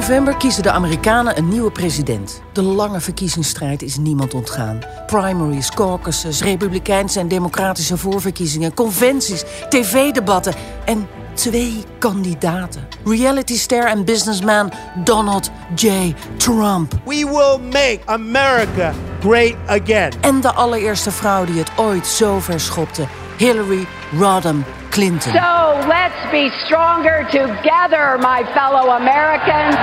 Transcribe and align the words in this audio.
november 0.00 0.36
kiezen 0.36 0.62
de 0.62 0.70
Amerikanen 0.70 1.38
een 1.38 1.48
nieuwe 1.48 1.70
president. 1.70 2.42
De 2.52 2.62
lange 2.62 3.00
verkiezingsstrijd 3.00 3.82
is 3.82 3.96
niemand 3.96 4.34
ontgaan. 4.34 4.78
Primaries, 5.06 5.70
caucuses, 5.70 6.42
republikeinse 6.42 7.20
en 7.20 7.28
democratische 7.28 7.96
voorverkiezingen, 7.96 8.74
conventies, 8.74 9.44
tv-debatten 9.68 10.54
en 10.84 11.08
twee 11.34 11.84
kandidaten. 11.98 12.88
Reality 13.04 13.56
star 13.56 13.86
en 13.86 14.04
businessman 14.04 14.72
Donald 15.04 15.50
J. 15.74 16.14
Trump. 16.36 16.92
We 17.04 17.26
will 17.26 17.68
make 17.70 18.00
America 18.04 18.92
great 19.20 19.54
again. 19.66 20.12
En 20.20 20.40
de 20.40 20.52
allereerste 20.52 21.10
vrouw 21.10 21.44
die 21.44 21.58
het 21.58 21.70
ooit 21.76 22.06
zo 22.06 22.38
ver 22.38 22.60
schopte, 22.60 23.06
Hillary 23.40 23.86
Rodham 24.12 24.64
Clinton. 24.90 25.32
So 25.32 25.88
let's 25.88 26.30
be 26.30 26.50
stronger 26.64 27.24
together, 27.30 28.18
my 28.18 28.44
fellow 28.52 28.90
Americans. 28.90 29.76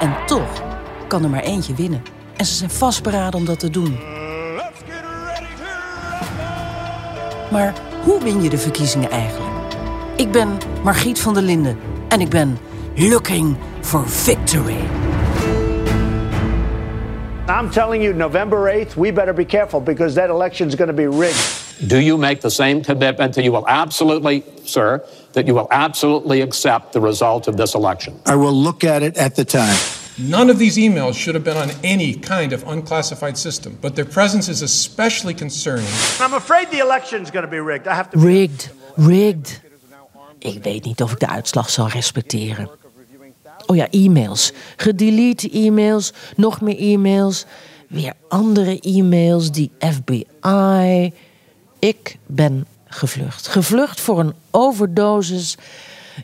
En 0.00 0.14
toch 0.26 0.62
kan 1.08 1.22
er 1.24 1.30
maar 1.30 1.42
eentje 1.42 1.74
winnen. 1.74 2.02
En 2.36 2.44
ze 2.44 2.54
zijn 2.54 2.70
vastberaden 2.70 3.40
om 3.40 3.44
dat 3.44 3.58
te 3.58 3.70
doen. 3.70 3.98
Maar 7.50 7.72
hoe 8.02 8.22
win 8.22 8.42
je 8.42 8.50
de 8.50 8.58
verkiezingen 8.58 9.10
eigenlijk? 9.10 9.74
Ik 10.16 10.30
ben 10.30 10.58
Margriet 10.82 11.20
van 11.20 11.34
der 11.34 11.42
Linden 11.42 11.78
en 12.08 12.20
ik 12.20 12.28
ben 12.28 12.58
looking 12.94 13.56
for 13.80 14.08
victory. 14.08 14.84
I'm 17.48 17.70
telling 17.70 18.02
you, 18.02 18.14
November 18.14 18.86
8th, 18.86 18.94
we 18.94 19.12
better 19.12 19.34
be 19.34 19.44
careful 19.44 19.82
because 19.82 20.14
that 20.14 20.28
election 20.28 20.68
is 20.68 20.74
going 20.74 20.90
to 20.90 20.96
be 20.96 21.18
rigged. 21.18 21.63
Do 21.80 21.98
you 21.98 22.16
make 22.16 22.40
the 22.40 22.50
same 22.50 22.82
commitment 22.82 23.34
that 23.34 23.44
you 23.44 23.52
will 23.52 23.66
absolutely, 23.68 24.44
sir, 24.64 25.04
that 25.32 25.46
you 25.46 25.54
will 25.54 25.68
absolutely 25.70 26.40
accept 26.40 26.92
the 26.92 27.00
result 27.00 27.48
of 27.48 27.56
this 27.56 27.74
election? 27.74 28.14
I 28.26 28.36
will 28.36 28.52
look 28.52 28.84
at 28.84 29.02
it 29.02 29.16
at 29.16 29.34
the 29.34 29.44
time. 29.44 29.76
None 30.16 30.48
of 30.50 30.58
these 30.58 30.76
emails 30.76 31.14
should 31.14 31.34
have 31.34 31.42
been 31.42 31.56
on 31.56 31.70
any 31.82 32.14
kind 32.14 32.52
of 32.52 32.62
unclassified 32.68 33.36
system, 33.36 33.76
but 33.80 33.96
their 33.96 34.04
presence 34.04 34.48
is 34.48 34.62
especially 34.62 35.34
concerning. 35.34 35.88
I'm 36.20 36.34
afraid 36.34 36.70
the 36.70 36.78
election 36.78 37.22
is 37.22 37.30
going 37.30 37.44
to 37.44 37.50
be 37.50 37.58
rigged. 37.58 37.88
I 37.88 37.94
have 37.94 38.10
to. 38.10 38.18
Rigged, 38.18 38.70
rigged. 38.96 39.60
Ik 40.38 40.62
weet 40.62 40.84
niet 40.84 41.02
of 41.02 41.12
ik 41.12 41.18
de 41.18 41.28
uitslag 41.28 41.70
zal 41.70 41.88
respecteren. 41.88 42.70
Oh 43.66 43.76
ja, 43.76 43.90
e-mails. 43.90 44.52
Gedelete 44.76 45.50
e-mails, 45.50 46.12
nog 46.36 46.60
meer 46.60 46.78
e-mails, 46.78 47.44
weer 47.88 48.12
andere 48.28 48.80
e-mails, 48.80 49.50
die 49.50 49.70
FBI. 49.78 51.12
Ik 51.84 52.18
ben 52.26 52.66
gevlucht. 52.84 53.48
Gevlucht 53.48 54.00
voor 54.00 54.20
een 54.20 54.34
overdosis 54.50 55.56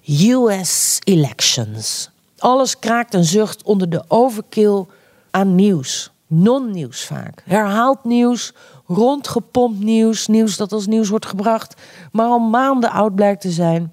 US 0.07 0.99
elections. 1.05 2.11
Alles 2.39 2.79
kraakt 2.79 3.15
en 3.15 3.25
zucht 3.25 3.63
onder 3.63 3.91
de 3.91 4.05
overkill 4.09 4.85
aan 5.31 5.55
nieuws. 5.55 6.11
Non-nieuws 6.27 7.05
vaak. 7.05 7.43
Herhaald 7.45 8.05
nieuws, 8.05 8.53
rondgepompt 8.87 9.81
nieuws. 9.81 10.27
Nieuws 10.27 10.57
dat 10.57 10.73
als 10.73 10.87
nieuws 10.87 11.09
wordt 11.09 11.27
gebracht, 11.27 11.75
maar 12.13 12.27
al 12.27 12.39
maanden 12.39 12.91
oud 12.91 13.15
blijkt 13.15 13.41
te 13.41 13.51
zijn. 13.51 13.93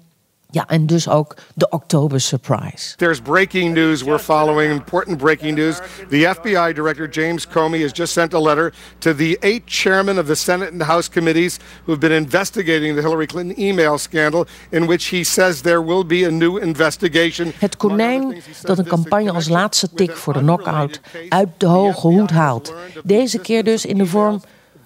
Ja, 0.50 0.66
en 0.66 0.86
dus 0.86 1.08
ook 1.08 1.34
de 1.54 1.68
Oktober 1.68 2.20
Surprise. 2.20 2.96
There's 2.96 3.20
breaking 3.20 3.74
news 3.74 4.02
we're 4.02 4.18
following, 4.18 4.72
important 4.72 5.18
breaking 5.18 5.56
news. 5.56 5.80
The 6.08 6.34
FBI 6.36 6.72
Director 6.74 7.08
James 7.08 7.46
Comey 7.46 7.82
has 7.82 7.90
just 7.92 8.12
sent 8.12 8.34
a 8.34 8.40
letter 8.40 8.72
to 8.98 9.14
the 9.14 9.36
eight 9.40 9.62
chairmen 9.66 10.18
of 10.18 10.26
the 10.26 10.34
Senate 10.34 10.72
and 10.72 10.82
House 10.82 11.08
committees 11.08 11.58
who 11.84 11.92
have 11.92 12.00
been 12.00 12.16
investigating 12.16 12.94
the 12.94 13.02
Hillary 13.02 13.26
Clinton 13.26 13.60
email 13.60 13.98
scandal, 13.98 14.46
in 14.70 14.86
which 14.86 15.10
he 15.10 15.24
says 15.24 15.60
there 15.60 15.82
will 15.82 16.06
be 16.06 16.26
a 16.26 16.30
new 16.30 16.56
investigation. 16.56 17.52
Het 17.58 17.76
konijn 17.76 18.42
dat 18.62 18.78
een 18.78 18.86
campagne 18.86 19.32
als 19.32 19.48
laatste 19.48 19.88
tik 19.94 20.16
voor 20.16 20.32
de 20.32 20.40
knockout 20.40 21.00
uit 21.28 21.48
de 21.56 21.66
hoge 21.66 22.06
hoed 22.06 22.30
haalt. 22.30 22.74
Deze 23.04 23.38
keer 23.38 23.64
dus 23.64 23.86
in 23.86 23.98
de 23.98 24.06
vorm 24.06 24.40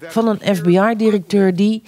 van 0.07 0.27
een 0.27 0.55
FBI-directeur 0.55 1.55
die, 1.55 1.83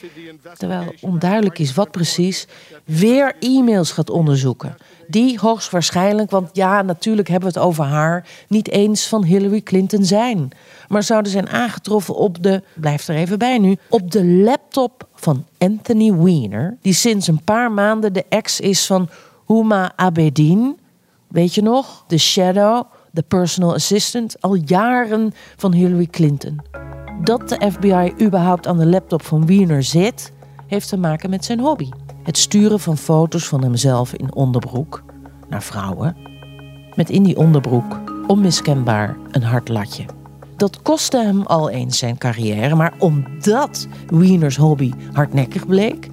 terwijl 0.58 0.94
onduidelijk 1.02 1.60
is 1.60 1.74
wat 1.74 1.92
precies, 1.92 2.48
weer 2.84 3.36
e-mails 3.40 3.92
gaat 3.92 4.10
onderzoeken. 4.10 4.78
Die 5.08 5.40
hoogstwaarschijnlijk, 5.40 6.32
want 6.32 6.50
ja, 6.54 6.82
natuurlijk 6.82 7.28
hebben 7.28 7.52
we 7.54 7.60
het 7.60 7.68
over 7.68 7.84
haar, 7.84 8.28
niet 8.48 8.70
eens 8.70 9.08
van 9.08 9.24
Hillary 9.24 9.62
Clinton 9.62 10.06
zijn. 10.06 10.50
Maar 10.88 11.04
zouden 11.04 11.32
zijn 11.32 11.50
aangetroffen 11.50 12.16
op 12.16 12.44
de, 12.44 12.64
blijf 12.74 13.08
er 13.08 13.16
even 13.16 13.40
bij 13.40 13.58
nu, 13.58 13.78
op 13.90 14.12
de 14.12 14.26
laptop 14.26 15.08
van 15.16 15.46
Anthony 15.58 16.14
Weiner, 16.14 16.78
die 16.82 16.94
sinds 16.94 17.28
een 17.28 17.44
paar 17.44 17.72
maanden 17.72 18.14
de 18.14 18.26
ex 18.30 18.60
is 18.60 18.86
van 18.86 19.10
Huma 19.48 19.92
Abedin. 19.96 20.78
Weet 21.28 21.54
je 21.54 21.62
nog? 21.62 22.04
De 22.08 22.18
Shadow, 22.18 22.84
de 23.12 23.22
personal 23.22 23.74
assistant, 23.74 24.42
al 24.42 24.56
jaren 24.56 25.34
van 25.56 25.74
Hillary 25.74 26.08
Clinton. 26.08 26.62
Dat 27.24 27.50
de 27.50 27.72
FBI 27.72 28.26
überhaupt 28.26 28.68
aan 28.68 28.78
de 28.78 28.86
laptop 28.86 29.22
van 29.22 29.46
Wiener 29.46 29.84
zit, 29.84 30.34
heeft 30.68 30.90
te 30.90 30.98
maken 30.98 31.30
met 31.30 31.46
zijn 31.46 31.60
hobby. 31.60 31.90
Het 32.24 32.38
sturen 32.38 32.80
van 32.80 32.98
foto's 32.98 33.48
van 33.48 33.64
hemzelf 33.64 34.14
in 34.14 34.36
onderbroek 34.36 35.04
naar 35.50 35.64
vrouwen. 35.64 36.16
Met 36.96 37.10
in 37.10 37.24
die 37.24 37.38
onderbroek 37.38 38.02
onmiskenbaar 38.28 39.18
een 39.32 39.44
hard 39.44 39.70
latje. 39.70 40.06
Dat 40.56 40.82
kostte 40.82 41.18
hem 41.18 41.42
al 41.42 41.70
eens 41.70 41.98
zijn 41.98 42.18
carrière, 42.18 42.76
maar 42.76 42.94
omdat 42.98 43.88
Wieners 44.08 44.58
hobby 44.58 44.92
hardnekkig 45.14 45.68
bleek 45.68 46.10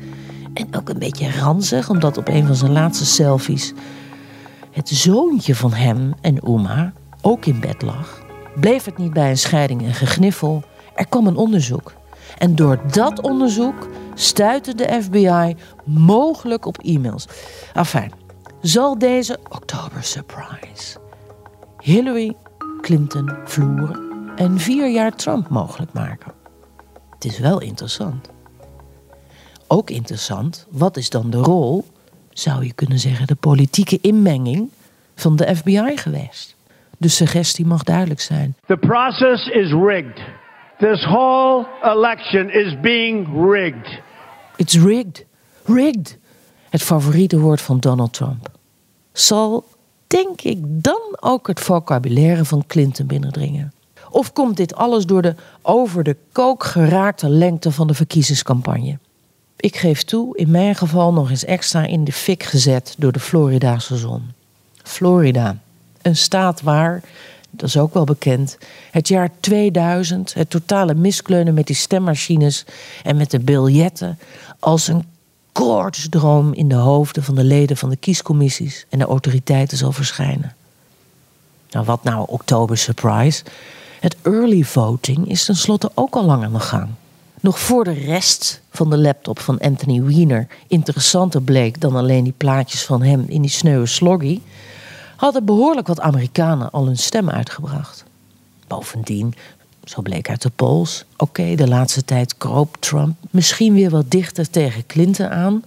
en 0.54 0.76
ook 0.76 0.88
een 0.88 0.98
beetje 0.98 1.38
ranzig, 1.40 1.90
omdat 1.90 2.16
op 2.16 2.28
een 2.28 2.46
van 2.46 2.56
zijn 2.56 2.72
laatste 2.72 3.06
selfies 3.06 3.74
het 4.72 4.88
zoontje 4.88 5.54
van 5.54 5.72
hem 5.72 6.14
en 6.20 6.50
Uma 6.50 6.92
ook 7.20 7.46
in 7.46 7.60
bed 7.60 7.82
lag, 7.82 8.22
bleef 8.60 8.84
het 8.84 8.98
niet 8.98 9.12
bij 9.12 9.30
een 9.30 9.38
scheiding 9.38 9.82
en 9.82 9.94
gegniffel. 9.94 10.62
Er 10.94 11.06
kwam 11.08 11.26
een 11.26 11.36
onderzoek. 11.36 11.92
En 12.38 12.54
door 12.54 12.80
dat 12.92 13.20
onderzoek 13.20 13.88
stuitte 14.14 14.74
de 14.74 14.98
FBI 15.02 15.56
mogelijk 15.84 16.66
op 16.66 16.78
e-mails. 16.78 17.28
Enfin, 17.74 18.12
zal 18.60 18.98
deze 18.98 19.38
Oktober 19.48 20.02
Surprise 20.02 20.98
Hillary 21.82 22.36
Clinton 22.80 23.30
vloeren 23.44 24.30
en 24.36 24.58
vier 24.58 24.90
jaar 24.90 25.16
Trump 25.16 25.48
mogelijk 25.48 25.92
maken? 25.92 26.32
Het 27.10 27.24
is 27.24 27.38
wel 27.38 27.60
interessant. 27.60 28.30
Ook 29.66 29.90
interessant, 29.90 30.66
wat 30.70 30.96
is 30.96 31.10
dan 31.10 31.30
de 31.30 31.36
rol, 31.36 31.84
zou 32.30 32.64
je 32.64 32.72
kunnen 32.72 32.98
zeggen, 32.98 33.26
de 33.26 33.34
politieke 33.34 33.98
inmenging 34.00 34.70
van 35.14 35.36
de 35.36 35.56
FBI 35.56 35.96
geweest? 35.96 36.56
De 36.98 37.08
suggestie 37.08 37.66
mag 37.66 37.82
duidelijk 37.82 38.20
zijn. 38.20 38.54
The 38.66 38.76
process 38.76 39.46
is 39.46 39.72
rigged. 39.72 40.20
This 40.82 41.04
whole 41.04 41.66
election 41.82 42.50
is 42.50 42.80
being 42.80 43.50
rigged. 43.50 44.00
It's 44.56 44.74
rigged. 44.74 45.24
Rigged. 45.64 46.18
Het 46.70 46.82
favoriete 46.82 47.38
woord 47.38 47.60
van 47.60 47.80
Donald 47.80 48.12
Trump. 48.12 48.48
Zal, 49.12 49.64
denk 50.06 50.40
ik, 50.40 50.58
dan 50.62 51.16
ook 51.20 51.46
het 51.46 51.60
vocabulaire 51.60 52.44
van 52.44 52.64
Clinton 52.66 53.06
binnendringen? 53.06 53.72
Of 54.10 54.32
komt 54.32 54.56
dit 54.56 54.74
alles 54.74 55.06
door 55.06 55.22
de 55.22 55.34
over 55.62 56.02
de 56.02 56.16
kook 56.32 56.64
geraakte 56.64 57.28
lengte 57.28 57.70
van 57.70 57.86
de 57.86 57.94
verkiezingscampagne? 57.94 58.98
Ik 59.56 59.76
geef 59.76 60.02
toe, 60.02 60.36
in 60.36 60.50
mijn 60.50 60.74
geval 60.74 61.12
nog 61.12 61.30
eens 61.30 61.44
extra 61.44 61.86
in 61.86 62.04
de 62.04 62.12
fik 62.12 62.42
gezet 62.42 62.94
door 62.98 63.12
de 63.12 63.20
Floridaanse 63.20 63.96
zon. 63.96 64.32
Florida, 64.82 65.58
een 66.02 66.16
staat 66.16 66.62
waar, 66.62 67.02
dat 67.54 67.68
is 67.68 67.76
ook 67.76 67.94
wel 67.94 68.04
bekend, 68.04 68.58
het 68.90 69.08
jaar 69.08 69.30
2000, 69.40 70.34
het 70.34 70.50
totale 70.50 70.94
miskleunen 70.94 71.54
met 71.54 71.66
die 71.66 71.76
stemmachines 71.76 72.64
en 73.02 73.16
met 73.16 73.30
de 73.30 73.40
biljetten, 73.40 74.18
als 74.58 74.88
een 74.88 75.04
koortsdroom 75.52 76.54
in 76.54 76.68
de 76.68 76.74
hoofden 76.74 77.22
van 77.22 77.34
de 77.34 77.44
leden 77.44 77.76
van 77.76 77.90
de 77.90 77.96
kiescommissies 77.96 78.86
en 78.88 78.98
de 78.98 79.04
autoriteiten 79.04 79.76
zal 79.76 79.92
verschijnen. 79.92 80.54
Nou, 81.70 81.84
wat 81.84 82.04
nou 82.04 82.24
Oktober 82.28 82.78
Surprise? 82.78 83.44
Het 84.00 84.16
early 84.22 84.62
voting 84.62 85.28
is 85.28 85.44
tenslotte 85.44 85.90
ook 85.94 86.14
al 86.14 86.24
lang 86.24 86.44
aan 86.44 86.52
de 86.52 86.60
gang. 86.60 86.88
Nog 87.40 87.58
voor 87.58 87.84
de 87.84 87.92
rest 87.92 88.60
van 88.70 88.90
de 88.90 88.98
laptop 88.98 89.38
van 89.38 89.58
Anthony 89.58 90.02
Weiner 90.02 90.46
interessanter 90.66 91.42
bleek 91.42 91.80
dan 91.80 91.96
alleen 91.96 92.24
die 92.24 92.34
plaatjes 92.36 92.84
van 92.84 93.02
hem 93.02 93.24
in 93.28 93.40
die 93.40 93.50
sneuwe 93.50 93.86
sloggy, 93.86 94.40
hadden 95.22 95.44
behoorlijk 95.44 95.86
wat 95.86 96.00
Amerikanen 96.00 96.70
al 96.70 96.86
hun 96.86 96.98
stem 96.98 97.30
uitgebracht. 97.30 98.04
Bovendien, 98.66 99.34
zo 99.84 100.02
bleek 100.02 100.28
uit 100.28 100.42
de 100.42 100.50
polls, 100.50 101.04
oké, 101.16 101.54
de 101.54 101.68
laatste 101.68 102.04
tijd 102.04 102.36
kroop 102.36 102.76
Trump 102.80 103.16
misschien 103.30 103.74
weer 103.74 103.90
wat 103.90 104.10
dichter 104.10 104.50
tegen 104.50 104.86
Clinton 104.86 105.28
aan. 105.28 105.64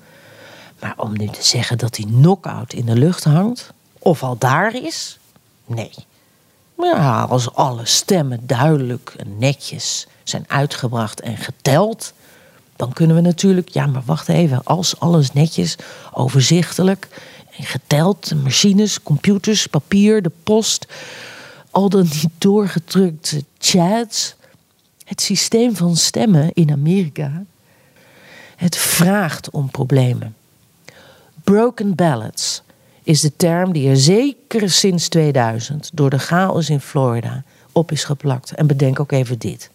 Maar 0.80 0.94
om 0.98 1.18
nu 1.18 1.28
te 1.28 1.44
zeggen 1.44 1.78
dat 1.78 1.98
hij 1.98 2.06
knock-out 2.06 2.74
in 2.74 2.86
de 2.86 2.96
lucht 2.96 3.24
hangt, 3.24 3.74
of 4.00 4.24
al 4.24 4.38
daar 4.38 4.76
is, 4.76 5.20
nee. 5.66 5.94
Maar 6.76 6.96
ja, 6.96 7.22
als 7.22 7.54
alle 7.54 7.86
stemmen 7.86 8.40
duidelijk 8.48 9.14
en 9.18 9.38
netjes 9.38 10.08
zijn 10.24 10.46
uitgebracht 10.48 11.22
en 11.22 11.38
geteld, 11.38 12.14
dan 12.76 12.94
kunnen 12.94 13.16
we 13.16 13.22
natuurlijk, 13.22 13.70
ja, 13.70 13.86
maar 13.86 14.04
wacht 14.06 14.30
even, 14.30 14.64
als 14.64 15.00
alles 15.00 15.34
netjes, 15.34 15.76
overzichtelijk 16.14 17.08
geteld, 17.60 18.44
machines, 18.44 19.04
computers, 19.04 19.68
papier, 19.68 20.22
de 20.22 20.32
post, 20.44 20.88
al 21.70 21.90
dan 21.90 22.02
niet 22.02 22.30
doorgedrukte 22.38 23.44
chats. 23.58 24.36
Het 25.04 25.22
systeem 25.22 25.76
van 25.76 25.96
stemmen 25.96 26.54
in 26.54 26.72
Amerika. 26.72 27.44
Het 28.56 28.78
vraagt 28.78 29.50
om 29.50 29.70
problemen. 29.70 30.36
Broken 31.44 31.96
ballots 31.96 32.62
is 33.04 33.22
de 33.22 33.36
term 33.36 33.74
die 33.74 33.90
er 33.90 33.98
zeker 33.98 34.70
sinds 34.70 35.08
2000 35.08 35.90
door 35.94 36.10
de 36.10 36.20
chaos 36.20 36.70
in 36.70 36.80
Florida 36.80 37.44
op 37.72 37.92
is 37.92 38.04
geplakt. 38.04 38.52
En 38.52 38.68
bedenk 38.68 39.00
ook 39.00 39.12
even 39.12 39.40
dit. 39.40 39.70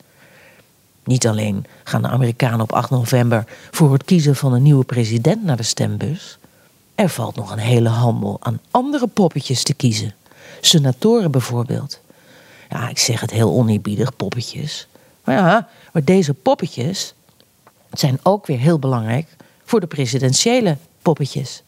Niet 1.04 1.26
alleen 1.26 1.66
gaan 1.84 2.02
de 2.02 2.08
Amerikanen 2.08 2.60
op 2.60 2.72
8 2.72 2.90
november 2.90 3.44
voor 3.70 3.92
het 3.92 4.04
kiezen 4.04 4.36
van 4.36 4.52
een 4.52 4.62
nieuwe 4.62 4.84
president 4.84 5.44
naar 5.44 5.56
de 5.56 5.62
stembus. 5.62 6.38
Er 7.00 7.08
valt 7.08 7.36
nog 7.36 7.52
een 7.52 7.58
hele 7.58 7.88
handel 7.88 8.36
aan 8.40 8.60
andere 8.70 9.06
poppetjes 9.06 9.62
te 9.62 9.74
kiezen. 9.74 10.14
Senatoren 10.60 11.30
bijvoorbeeld. 11.30 12.00
Ja, 12.68 12.88
ik 12.88 12.98
zeg 12.98 13.20
het 13.20 13.30
heel 13.30 13.50
oneerbiedig, 13.50 14.16
poppetjes. 14.16 14.86
Maar 15.24 15.34
ja, 15.34 15.68
maar 15.92 16.04
deze 16.04 16.34
poppetjes 16.34 17.14
zijn 17.92 18.18
ook 18.22 18.46
weer 18.46 18.58
heel 18.58 18.78
belangrijk 18.78 19.36
voor 19.64 19.80
de 19.80 19.86
presidentiële 19.86 20.76
poppetjes. 21.02 21.62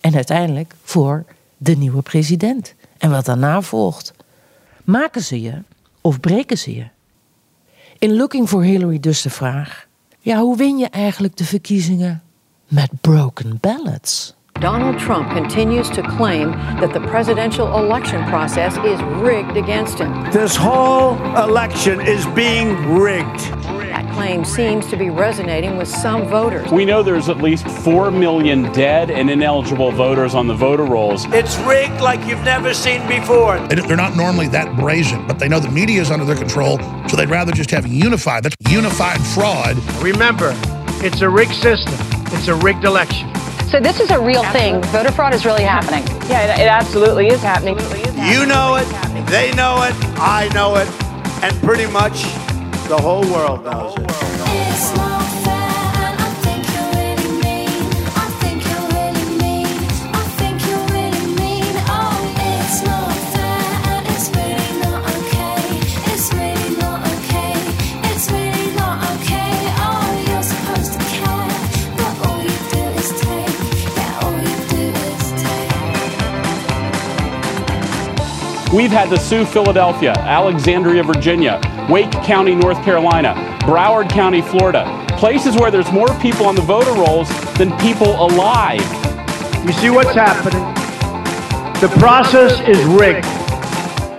En 0.00 0.14
uiteindelijk 0.14 0.74
voor 0.82 1.24
de 1.56 1.76
nieuwe 1.76 2.02
president. 2.02 2.74
En 2.98 3.10
wat 3.10 3.24
daarna 3.24 3.62
volgt. 3.62 4.12
Maken 4.84 5.22
ze 5.22 5.40
je 5.40 5.62
of 6.00 6.20
breken 6.20 6.58
ze 6.58 6.74
je? 6.74 6.86
In 7.98 8.16
Looking 8.16 8.48
for 8.48 8.62
Hillary 8.62 9.00
dus 9.00 9.22
de 9.22 9.30
vraag: 9.30 9.86
ja, 10.18 10.40
hoe 10.40 10.56
win 10.56 10.78
je 10.78 10.88
eigenlijk 10.88 11.36
de 11.36 11.44
verkiezingen 11.44 12.22
met 12.68 12.90
broken 13.00 13.58
ballots? 13.60 14.36
Donald 14.60 14.98
Trump 14.98 15.30
continues 15.30 15.88
to 15.90 16.02
claim 16.02 16.50
that 16.80 16.92
the 16.92 16.98
presidential 17.00 17.78
election 17.78 18.24
process 18.24 18.76
is 18.78 19.00
rigged 19.22 19.56
against 19.56 20.00
him. 20.00 20.12
This 20.32 20.56
whole 20.56 21.14
election 21.36 22.00
is 22.00 22.26
being 22.28 22.74
rigged. 22.98 23.38
That 23.38 24.12
claim 24.14 24.44
seems 24.44 24.86
to 24.90 24.96
be 24.96 25.10
resonating 25.10 25.76
with 25.76 25.86
some 25.86 26.26
voters. 26.26 26.72
We 26.72 26.84
know 26.84 27.04
there's 27.04 27.28
at 27.28 27.38
least 27.38 27.68
4 27.68 28.10
million 28.10 28.72
dead 28.72 29.12
and 29.12 29.30
ineligible 29.30 29.92
voters 29.92 30.34
on 30.34 30.48
the 30.48 30.54
voter 30.54 30.84
rolls. 30.84 31.24
It's 31.26 31.56
rigged 31.58 32.00
like 32.00 32.26
you've 32.26 32.42
never 32.42 32.74
seen 32.74 33.06
before. 33.06 33.60
They're 33.68 33.96
not 33.96 34.16
normally 34.16 34.48
that 34.48 34.76
brazen, 34.76 35.24
but 35.28 35.38
they 35.38 35.48
know 35.48 35.60
the 35.60 35.70
media 35.70 36.00
is 36.00 36.10
under 36.10 36.24
their 36.24 36.36
control, 36.36 36.78
so 37.08 37.16
they'd 37.16 37.30
rather 37.30 37.52
just 37.52 37.70
have 37.70 37.86
unified. 37.86 38.42
That's 38.42 38.56
unified 38.68 39.20
fraud. 39.20 39.76
Remember, 40.02 40.52
it's 41.00 41.20
a 41.20 41.28
rigged 41.28 41.54
system. 41.54 41.94
It's 42.32 42.48
a 42.48 42.56
rigged 42.56 42.84
election. 42.84 43.37
So 43.68 43.78
this 43.80 44.00
is 44.00 44.10
a 44.10 44.18
real 44.18 44.44
thing. 44.44 44.80
Voter 44.84 45.12
fraud 45.12 45.34
is 45.34 45.44
really 45.44 45.62
happening. 45.62 46.02
Yeah, 46.30 46.54
it, 46.54 46.60
it 46.60 46.68
absolutely 46.68 47.26
is 47.26 47.42
happening. 47.42 47.76
You 48.16 48.46
know 48.46 48.76
it, 48.76 48.86
they 49.26 49.52
know 49.52 49.82
it, 49.82 49.94
I 50.18 50.48
know 50.54 50.76
it, 50.76 50.88
and 51.44 51.54
pretty 51.62 51.86
much 51.92 52.22
the 52.88 52.96
whole 52.98 53.30
world 53.30 53.66
knows 53.66 53.94
it. 53.98 54.47
We've 78.72 78.90
had 78.90 79.08
to 79.08 79.18
sue 79.18 79.46
Philadelphia, 79.46 80.12
Alexandria, 80.12 81.02
Virginia, 81.02 81.58
Wake 81.88 82.10
County, 82.10 82.54
North 82.54 82.76
Carolina, 82.84 83.34
Broward 83.60 84.10
County, 84.10 84.42
Florida, 84.42 85.06
places 85.16 85.56
where 85.56 85.70
there's 85.70 85.90
more 85.90 86.08
people 86.20 86.44
on 86.44 86.54
the 86.54 86.60
voter 86.60 86.92
rolls 86.92 87.30
than 87.54 87.74
people 87.78 88.22
alive. 88.22 88.82
You 89.64 89.72
see 89.72 89.88
what's 89.88 90.12
happening? 90.12 90.62
The 91.80 91.88
process 91.98 92.60
is 92.68 92.84
rigged. 92.84 93.24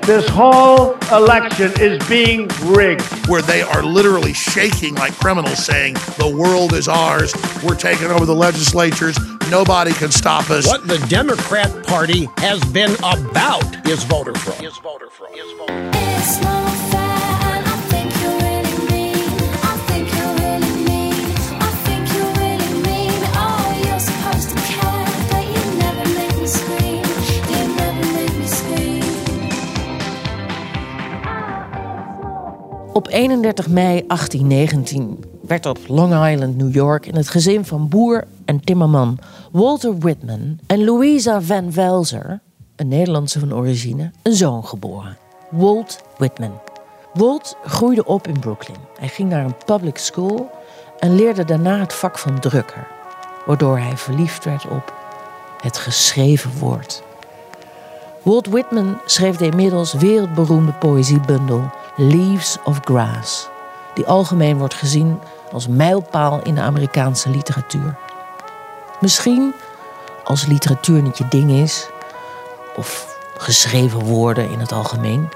This 0.07 0.27
whole 0.27 0.97
election 1.11 1.71
is 1.79 2.03
being 2.09 2.47
rigged. 2.63 3.03
Where 3.27 3.43
they 3.43 3.61
are 3.61 3.83
literally 3.83 4.33
shaking 4.33 4.95
like 4.95 5.13
criminals, 5.13 5.63
saying, 5.63 5.93
The 6.17 6.35
world 6.35 6.73
is 6.73 6.87
ours. 6.87 7.35
We're 7.63 7.75
taking 7.75 8.07
over 8.07 8.25
the 8.25 8.33
legislatures. 8.33 9.15
Nobody 9.49 9.93
can 9.93 10.11
stop 10.11 10.51
us. 10.51 10.67
What 10.67 10.87
the 10.87 10.99
Democrat 11.07 11.71
Party 11.87 12.27
has 12.37 12.63
been 12.65 12.93
about 12.97 13.87
is 13.87 14.03
voter 14.03 14.35
fraud. 14.35 14.63
Is 14.63 14.77
voter 14.77 15.09
fraud. 15.09 15.31
Is 15.33 15.51
voter 15.57 15.91
fraud. 15.91 15.95
It's 15.95 16.39
not 16.41 16.69
fair, 16.91 17.01
and 17.51 17.65
I 17.65 17.77
think 17.89 18.13
you're 18.21 18.37
really 18.45 18.77
mean. 18.91 19.25
I 19.63 19.75
think 19.89 20.05
you're 20.13 20.35
really 20.43 20.73
mean. 20.85 21.33
I 21.59 21.71
think 21.85 22.03
you're 22.13 22.33
really 22.37 22.73
mean. 22.87 23.21
Oh, 23.33 23.73
you're 23.85 23.99
supposed 23.99 24.49
to 24.53 24.55
care, 24.69 25.09
but 25.31 25.43
you 25.53 25.63
never 25.81 26.05
make 26.19 26.35
me 26.37 26.47
scream. 26.47 27.03
You 27.49 27.61
never 27.81 28.05
make 28.13 28.35
me 28.37 28.47
scream. 28.47 29.03
Op 32.93 33.07
31 33.07 33.67
mei 33.69 34.03
1819 34.07 35.23
werd 35.41 35.65
op 35.65 35.79
Long 35.87 36.27
Island, 36.27 36.57
New 36.57 36.73
York, 36.73 37.05
in 37.05 37.15
het 37.15 37.29
gezin 37.29 37.65
van 37.65 37.87
boer 37.87 38.27
en 38.49 38.59
timmerman 38.59 39.19
Walter 39.51 39.97
Whitman 39.97 40.59
en 40.67 40.83
Louisa 40.83 41.41
Van 41.41 41.71
Velzer, 41.71 42.39
een 42.75 42.87
Nederlandse 42.87 43.39
van 43.39 43.53
origine, 43.53 44.11
een 44.23 44.33
zoon 44.33 44.65
geboren. 44.65 45.17
Walt 45.49 46.03
Whitman. 46.17 46.59
Walt 47.13 47.57
groeide 47.65 48.05
op 48.05 48.27
in 48.27 48.39
Brooklyn. 48.39 48.77
Hij 48.99 49.07
ging 49.07 49.29
naar 49.29 49.45
een 49.45 49.55
public 49.65 49.97
school 49.97 50.49
en 50.99 51.15
leerde 51.15 51.45
daarna 51.45 51.79
het 51.79 51.93
vak 51.93 52.17
van 52.17 52.39
drukker, 52.39 52.87
waardoor 53.45 53.77
hij 53.77 53.97
verliefd 53.97 54.45
werd 54.45 54.67
op 54.67 54.93
het 55.61 55.77
geschreven 55.77 56.51
woord. 56.59 57.03
Walt 58.21 58.47
Whitman 58.47 58.97
schreef 59.05 59.35
de 59.35 59.45
inmiddels 59.45 59.93
wereldberoemde 59.93 60.73
poëziebundel 60.73 61.69
Leaves 61.95 62.57
of 62.63 62.79
Grass, 62.83 63.47
die 63.93 64.05
algemeen 64.05 64.57
wordt 64.57 64.73
gezien 64.73 65.19
als 65.51 65.67
mijlpaal 65.67 66.41
in 66.43 66.55
de 66.55 66.61
Amerikaanse 66.61 67.29
literatuur. 67.29 68.07
Misschien 68.99 69.53
als 70.23 70.45
literatuur 70.45 71.01
niet 71.01 71.17
je 71.17 71.27
ding 71.27 71.51
is, 71.51 71.87
of 72.75 73.17
geschreven 73.37 73.99
woorden 73.99 74.49
in 74.49 74.59
het 74.59 74.71
algemeen, 74.71 75.29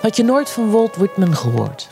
had 0.00 0.16
je 0.16 0.24
nooit 0.24 0.50
van 0.50 0.70
Walt 0.70 0.96
Whitman 0.96 1.36
gehoord. 1.36 1.88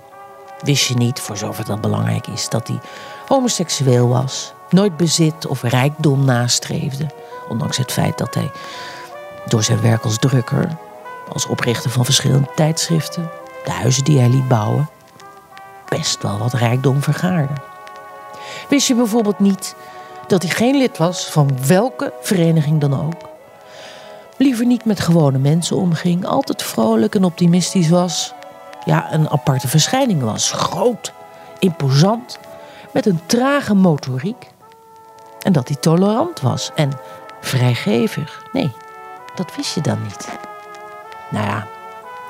Wist 0.61 0.87
je 0.87 0.95
niet, 0.95 1.21
voor 1.21 1.37
zover 1.37 1.65
dat 1.65 1.81
belangrijk 1.81 2.27
is, 2.27 2.49
dat 2.49 2.69
hij 2.69 2.81
homoseksueel 3.29 4.09
was, 4.09 4.53
nooit 4.71 4.97
bezit 4.97 5.47
of 5.47 5.63
rijkdom 5.63 6.25
nastreefde, 6.25 7.07
ondanks 7.49 7.77
het 7.77 7.93
feit 7.93 8.19
dat 8.19 8.35
hij 8.35 8.51
door 9.47 9.63
zijn 9.63 9.81
werk 9.81 10.05
als 10.05 10.19
drukker, 10.19 10.77
als 11.33 11.47
oprichter 11.47 11.91
van 11.91 12.05
verschillende 12.05 12.49
tijdschriften, 12.55 13.31
de 13.65 13.71
huizen 13.71 14.05
die 14.05 14.19
hij 14.19 14.29
liet 14.29 14.49
bouwen, 14.49 14.91
best 15.89 16.23
wel 16.23 16.39
wat 16.39 16.53
rijkdom 16.53 17.03
vergaarde. 17.03 17.55
Wist 18.69 18.87
je 18.87 18.95
bijvoorbeeld 18.95 19.39
niet 19.39 19.75
dat 20.33 20.43
hij 20.43 20.51
geen 20.51 20.77
lid 20.77 20.99
was 20.99 21.27
van 21.27 21.67
welke 21.67 22.13
vereniging 22.21 22.81
dan 22.81 23.05
ook? 23.07 23.31
Liever 24.37 24.67
niet 24.67 24.85
met 24.85 25.01
gewone 25.01 25.39
mensen 25.39 25.77
omging, 25.77 26.27
altijd 26.27 26.63
vrolijk 26.63 27.15
en 27.15 27.25
optimistisch 27.25 27.89
was. 27.89 28.35
Ja, 28.85 29.13
een 29.13 29.31
aparte 29.31 29.69
verschijning 29.69 30.23
was. 30.23 30.51
Groot, 30.51 31.13
imposant, 31.59 32.39
met 32.93 33.07
een 33.07 33.21
trage 33.27 33.75
motoriek. 33.75 34.51
En 35.41 35.53
dat 35.53 35.69
hij 35.69 35.77
tolerant 35.77 36.41
was 36.41 36.71
en 36.75 36.91
vrijgevig. 37.41 38.43
Nee, 38.53 38.73
dat 39.35 39.57
wist 39.57 39.75
je 39.75 39.81
dan 39.81 40.03
niet. 40.03 40.29
Nou 41.31 41.47
ja, 41.47 41.67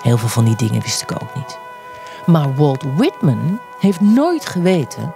heel 0.02 0.18
veel 0.18 0.28
van 0.28 0.44
die 0.44 0.56
dingen 0.56 0.82
wist 0.82 1.02
ik 1.02 1.12
ook 1.22 1.34
niet. 1.34 1.58
Maar 2.26 2.54
Walt 2.54 2.84
Whitman 2.96 3.60
heeft 3.80 4.00
nooit 4.00 4.46
geweten 4.46 5.14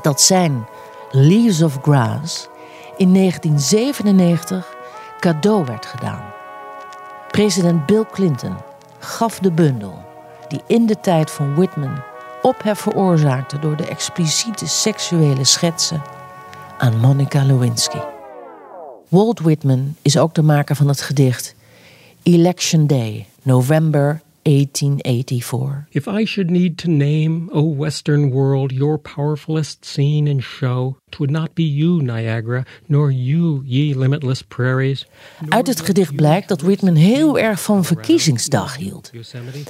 dat 0.00 0.20
zijn 0.20 0.66
Leaves 1.14 1.62
of 1.62 1.78
Grass 1.82 2.48
in 2.96 3.14
1997 3.14 4.66
cadeau 5.20 5.64
werd 5.64 5.86
gedaan. 5.86 6.22
President 7.30 7.86
Bill 7.86 8.04
Clinton 8.12 8.56
gaf 8.98 9.38
de 9.38 9.50
bundel, 9.50 10.04
die 10.48 10.60
in 10.66 10.86
de 10.86 11.00
tijd 11.00 11.30
van 11.30 11.54
Whitman 11.54 12.02
ophef 12.42 12.78
veroorzaakte 12.78 13.58
door 13.58 13.76
de 13.76 13.86
expliciete 13.86 14.66
seksuele 14.66 15.44
schetsen, 15.44 16.02
aan 16.78 16.98
Monica 16.98 17.44
Lewinsky. 17.44 18.00
Walt 19.08 19.40
Whitman 19.40 19.96
is 20.02 20.18
ook 20.18 20.34
de 20.34 20.42
maker 20.42 20.76
van 20.76 20.88
het 20.88 21.00
gedicht 21.00 21.54
Election 22.22 22.86
Day, 22.86 23.26
November 23.42 24.20
1884. 24.44 25.86
If 25.90 26.06
I 26.06 26.24
should 26.24 26.50
need 26.50 26.78
to 26.78 26.88
name, 26.88 27.48
O 27.52 27.62
Western 27.62 28.30
world, 28.30 28.72
your 28.72 28.98
powerfulest 28.98 29.84
scene 29.84 30.30
and 30.30 30.42
show, 30.42 30.96
'twould 31.10 31.30
not 31.30 31.54
be 31.54 31.62
you, 31.62 32.02
Niagara, 32.02 32.64
nor 32.86 33.10
you, 33.10 33.62
ye 33.64 33.94
limitless 33.94 34.42
prairies. 34.42 35.06
Uit 35.48 35.66
het 35.66 35.80
gedicht 35.80 36.16
blijkt 36.16 36.48
dat 36.48 36.60
Whitman 36.60 36.94
heel 36.94 37.38
erg 37.38 37.62
van 37.62 37.84
verkiezingsdag 37.84 38.76
hield. 38.76 39.10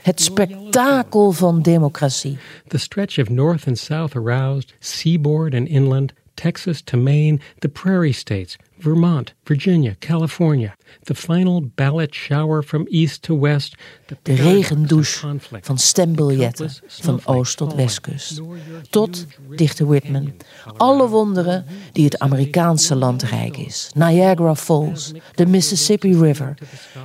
Het 0.03 0.21
spektakel 0.21 1.33
van 1.33 1.63
democratie. 1.63 2.39
The 2.69 2.79
stretch 2.79 3.19
of 3.19 3.29
north 3.29 3.67
and 3.67 3.79
south 3.79 4.17
aroused, 4.17 4.75
seaboard 4.79 5.55
and 5.55 5.69
inland, 5.69 6.13
Texas 6.35 6.83
to 6.83 6.97
Maine, 6.97 7.41
the 7.61 7.69
prairie 7.69 8.13
states, 8.13 8.57
Vermont, 8.83 9.33
Virginia, 9.45 9.97
California. 10.01 10.75
The 11.05 11.15
final 11.15 11.61
ballot 11.61 12.15
shower 12.15 12.63
from 12.63 12.87
east 12.91 13.23
to 13.23 13.35
west. 13.35 13.77
The 14.07 14.17
De 14.23 14.35
regendouche 14.35 15.39
van 15.61 15.79
stembiljetten 15.79 16.71
van 16.87 17.21
oost 17.25 17.57
tot 17.57 17.75
westkust. 17.75 18.41
Tot, 18.91 19.27
dichter 19.57 19.87
Whitman, 19.87 20.33
alle 20.77 21.09
wonderen 21.09 21.65
die 21.93 22.05
het 22.05 22.19
Amerikaanse 22.19 22.97
landrijk 22.97 23.57
is. 23.57 23.91
Niagara 23.95 24.55
Falls, 24.55 25.13
de 25.35 25.47
Mississippi 25.47 26.19
River, 26.19 26.55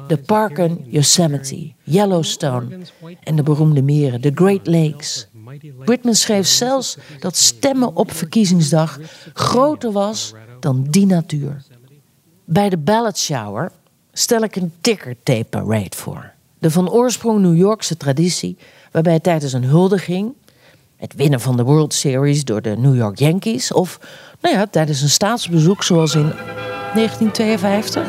de 0.07 0.17
parken 0.17 0.85
Yosemite, 0.85 1.73
Yellowstone 1.83 2.77
en 3.23 3.35
de 3.35 3.43
beroemde 3.43 3.81
meren, 3.81 4.21
de 4.21 4.31
Great 4.35 4.67
Lakes. 4.67 5.27
Whitman 5.85 6.15
schreef 6.15 6.47
zelfs 6.47 6.97
dat 7.19 7.35
stemmen 7.35 7.95
op 7.95 8.11
verkiezingsdag 8.11 8.99
groter 9.33 9.91
was 9.91 10.33
dan 10.59 10.83
die 10.89 11.05
natuur. 11.05 11.63
Bij 12.45 12.69
de 12.69 12.77
ballot 12.77 13.17
shower 13.17 13.71
stel 14.11 14.41
ik 14.41 14.55
een 14.55 14.73
ticker 14.81 15.15
tape 15.23 15.45
parade 15.49 15.95
voor. 15.95 16.31
De 16.59 16.71
van 16.71 16.89
oorsprong 16.89 17.39
New 17.39 17.57
Yorkse 17.57 17.97
traditie 17.97 18.57
waarbij 18.91 19.19
tijdens 19.19 19.53
een 19.53 19.63
huldiging, 19.63 20.33
het 20.95 21.13
winnen 21.13 21.41
van 21.41 21.57
de 21.57 21.63
World 21.63 21.93
Series 21.93 22.43
door 22.43 22.61
de 22.61 22.77
New 22.77 22.95
York 22.95 23.19
Yankees 23.19 23.71
of 23.71 23.99
nou 24.41 24.55
ja, 24.55 24.67
tijdens 24.67 25.01
een 25.01 25.09
staatsbezoek 25.09 25.83
zoals 25.83 26.15
in 26.15 26.33
1952, 26.93 28.07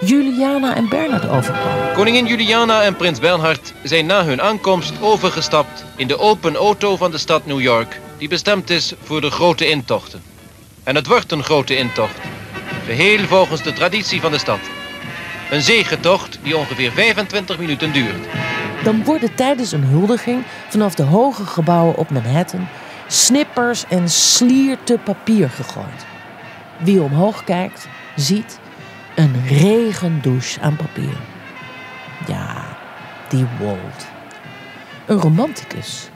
Juliana 0.00 0.74
en 0.74 0.88
Bernard 0.88 1.28
overkwamen. 1.28 1.94
Koningin 1.94 2.26
Juliana 2.26 2.82
en 2.82 2.96
prins 2.96 3.18
Bernhard 3.18 3.72
zijn 3.82 4.06
na 4.06 4.24
hun 4.24 4.42
aankomst 4.42 4.92
overgestapt 5.00 5.84
in 5.96 6.06
de 6.06 6.18
open 6.18 6.56
auto 6.56 6.96
van 6.96 7.10
de 7.10 7.18
stad 7.18 7.46
New 7.46 7.60
York, 7.60 8.00
die 8.18 8.28
bestemd 8.28 8.70
is 8.70 8.92
voor 9.02 9.20
de 9.20 9.30
grote 9.30 9.68
intochten. 9.68 10.22
En 10.84 10.94
het 10.94 11.06
wordt 11.06 11.32
een 11.32 11.42
grote 11.42 11.76
intocht, 11.76 12.16
geheel 12.86 13.18
volgens 13.18 13.62
de 13.62 13.72
traditie 13.72 14.20
van 14.20 14.30
de 14.30 14.38
stad. 14.38 14.60
Een 15.50 15.62
zegentocht 15.62 16.38
die 16.42 16.56
ongeveer 16.56 16.92
25 16.92 17.58
minuten 17.58 17.92
duurt. 17.92 18.26
Dan 18.84 19.04
worden 19.04 19.34
tijdens 19.34 19.72
een 19.72 19.84
huldiging 19.84 20.42
vanaf 20.68 20.94
de 20.94 21.02
hoge 21.02 21.44
gebouwen 21.44 21.96
op 21.96 22.10
Manhattan 22.10 22.68
snippers 23.06 23.84
en 23.88 24.08
slierten 24.08 25.02
papier 25.02 25.50
gegooid. 25.50 26.06
Wie 26.78 27.02
omhoog 27.02 27.44
kijkt, 27.44 27.88
ziet 28.16 28.58
een 29.20 29.46
regendouche 29.46 30.60
aan 30.60 30.76
papier. 30.76 31.20
Ja, 32.26 32.78
die 33.28 33.46
Walt. 33.60 34.06
Een 35.06 35.20
romanticus. 35.20 36.08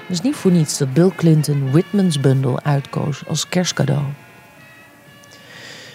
Het 0.00 0.10
is 0.10 0.20
niet 0.20 0.34
voor 0.34 0.50
niets 0.50 0.78
dat 0.78 0.92
Bill 0.92 1.10
Clinton 1.16 1.70
Whitman's 1.70 2.20
bundel 2.20 2.60
uitkoos 2.60 3.26
als 3.26 3.48
kerstcadeau. 3.48 4.04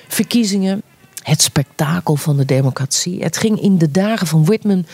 Verkiezingen, 0.08 0.82
het 1.24 1.42
spektakel 1.42 2.16
van 2.16 2.38
de 2.38 2.46
democratie. 2.46 3.24
Het 3.24 3.38
ging 3.38 3.62
in 3.62 3.78
de 3.78 3.92
dagen 3.92 4.28
van 4.28 4.46
Whitman 4.46 4.86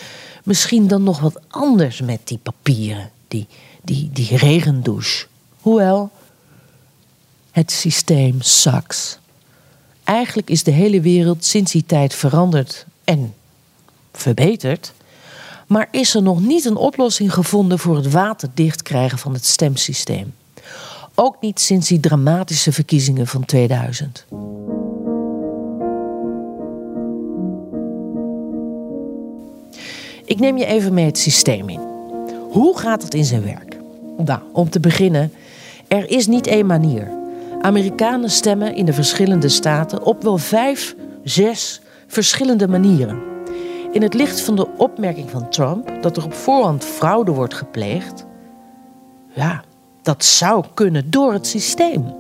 misschien 0.44 0.88
dan 0.88 1.04
nog 1.04 1.20
wat 1.20 1.40
anders 1.48 2.02
met 2.02 2.20
die 2.24 2.40
papieren, 2.44 3.12
die, 3.28 3.48
die, 3.84 4.10
die 4.14 4.38
regendouche. 4.38 5.28
Hoewel, 5.62 6.12
het 7.52 7.72
systeem 7.72 8.42
sucks. 8.42 9.20
Eigenlijk 10.06 10.50
is 10.50 10.64
de 10.64 10.72
hele 10.72 11.02
wereld 11.02 11.46
sinds 11.46 11.72
die 11.72 11.86
tijd 11.86 12.14
veranderd 12.14 12.86
en 13.04 13.34
verbeterd. 14.14 14.94
Maar 15.68 15.88
is 15.92 16.16
er 16.16 16.22
nog 16.22 16.42
niet 16.42 16.66
een 16.66 16.76
oplossing 16.76 17.34
gevonden 17.34 17.80
voor 17.80 17.96
het 17.96 18.12
waterdicht 18.12 18.82
krijgen 18.82 19.18
van 19.18 19.34
het 19.34 19.46
stemsysteem? 19.46 20.34
Ook 21.16 21.42
niet 21.42 21.60
sinds 21.60 21.88
die 21.88 22.00
dramatische 22.00 22.72
verkiezingen 22.72 23.28
van 23.28 23.46
2000. 23.46 24.26
Ik 30.26 30.40
neem 30.40 30.58
je 30.58 30.66
even 30.66 30.94
mee 30.94 31.06
het 31.06 31.18
systeem 31.18 31.70
in. 31.70 31.82
Hoe 32.50 32.78
gaat 32.78 33.04
het 33.04 33.14
in 33.14 33.26
zijn 33.26 33.44
werk? 33.44 33.78
Nou, 34.18 34.40
om 34.52 34.70
te 34.70 34.80
beginnen, 34.80 35.32
er 35.88 36.10
is 36.10 36.28
niet 36.28 36.48
één 36.48 36.66
manier. 36.66 37.25
Amerikanen 37.66 38.30
stemmen 38.30 38.76
in 38.76 38.86
de 38.86 38.94
verschillende 38.94 39.50
staten 39.50 40.04
op 40.04 40.24
wel 40.24 40.38
vijf, 40.38 40.96
zes 41.24 41.82
verschillende 42.08 42.68
manieren. 42.68 43.22
In 43.92 44.02
het 44.02 44.14
licht 44.14 44.42
van 44.42 44.56
de 44.56 44.68
opmerking 44.78 45.30
van 45.30 45.50
Trump 45.50 45.92
dat 46.02 46.18
er 46.18 46.24
op 46.24 46.34
voorhand 46.34 46.84
fraude 46.84 47.32
wordt 47.32 47.54
gepleegd, 47.54 48.26
ja, 49.28 49.64
dat 50.02 50.26
zou 50.26 50.66
kunnen 50.74 51.10
door 51.10 51.34
het 51.34 51.48
systeem. 51.48 52.14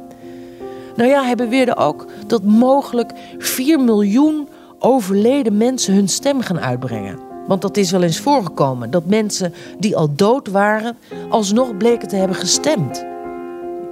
Nou 0.95 1.09
ja, 1.09 1.23
hij 1.23 1.35
beweerde 1.35 1.75
ook 1.75 2.05
dat 2.27 2.43
mogelijk 2.43 3.11
4 3.37 3.79
miljoen 3.79 4.47
overleden 4.79 5.57
mensen 5.57 5.93
hun 5.93 6.09
stem 6.09 6.41
gaan 6.41 6.59
uitbrengen. 6.59 7.19
Want 7.47 7.61
dat 7.61 7.77
is 7.77 7.91
wel 7.91 8.03
eens 8.03 8.19
voorgekomen, 8.19 8.91
dat 8.91 9.05
mensen 9.05 9.53
die 9.79 9.95
al 9.95 10.15
dood 10.15 10.47
waren, 10.47 10.97
alsnog 11.29 11.77
bleken 11.77 12.07
te 12.07 12.15
hebben 12.15 12.37
gestemd. 12.37 13.14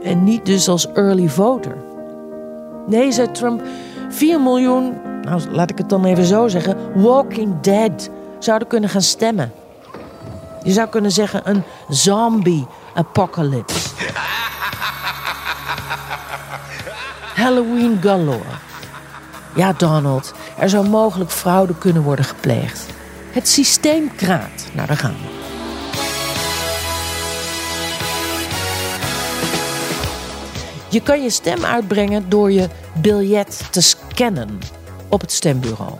En 0.04 0.24
niet 0.24 0.46
dus 0.46 0.68
als 0.68 0.92
early 0.92 1.30
voter. 1.30 1.76
Nee, 2.88 3.12
zei 3.12 3.32
Trump, 3.32 3.62
4 4.10 4.42
miljoen, 4.42 4.94
nou 5.22 5.42
laat 5.52 5.70
ik 5.70 5.78
het 5.78 5.90
dan 5.90 6.06
even 6.06 6.26
zo 6.26 6.48
zeggen, 6.48 6.78
walking 7.02 7.60
dead 7.62 8.10
zouden 8.40 8.68
kunnen 8.68 8.90
gaan 8.90 9.02
stemmen. 9.02 9.52
Je 10.64 10.72
zou 10.72 10.90
kunnen 10.90 11.12
zeggen 11.12 11.50
een 11.50 11.64
zombie 11.90 12.66
apocalypse. 12.94 13.90
Halloween 17.36 17.98
galore. 18.02 18.62
Ja, 19.56 19.74
Donald, 19.74 20.34
er 20.58 20.70
zou 20.70 20.90
mogelijk 20.90 21.32
fraude 21.32 21.76
kunnen 21.76 22.04
worden 22.04 22.26
gepleegd. 22.26 22.86
Het 23.32 23.48
systeem 23.48 24.16
kraakt. 24.16 24.70
Nou, 24.74 24.88
daar 24.88 24.98
gaan 24.98 25.12
we. 25.12 25.43
Je 30.94 31.02
kan 31.02 31.24
je 31.24 31.30
stem 31.30 31.66
uitbrengen 31.66 32.30
door 32.30 32.52
je 32.52 32.70
biljet 33.02 33.68
te 33.72 33.82
scannen 33.82 34.60
op 35.10 35.22
het 35.22 35.32
stembureau. 35.32 35.94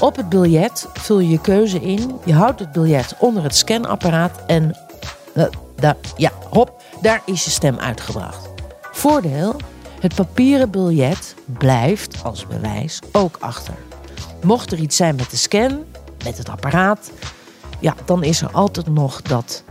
Op 0.00 0.16
het 0.16 0.28
biljet 0.28 0.88
vul 0.92 1.18
je 1.18 1.28
je 1.28 1.40
keuze 1.40 1.80
in. 1.80 2.18
Je 2.24 2.32
houdt 2.32 2.60
het 2.60 2.72
biljet 2.72 3.14
onder 3.18 3.42
het 3.42 3.56
scanapparaat 3.56 4.40
en 4.46 4.76
eh, 5.34 5.90
ja, 6.16 6.30
hop, 6.50 6.82
daar 7.00 7.22
is 7.24 7.44
je 7.44 7.50
stem 7.50 7.78
uitgebracht. 7.78 8.48
Voordeel, 8.92 9.56
het 10.00 10.14
papieren 10.14 10.70
biljet 10.70 11.34
blijft 11.44 12.24
als 12.24 12.46
bewijs 12.46 12.98
ook 13.12 13.36
achter. 13.40 13.74
Mocht 14.42 14.72
er 14.72 14.78
iets 14.78 14.96
zijn 14.96 15.16
met 15.16 15.30
de 15.30 15.36
scan, 15.36 15.84
met 16.24 16.38
het 16.38 16.48
apparaat, 16.48 17.10
ja, 17.80 17.94
dan 18.04 18.22
is 18.22 18.42
er 18.42 18.50
altijd 18.50 18.86
nog 18.86 19.22
dat 19.22 19.62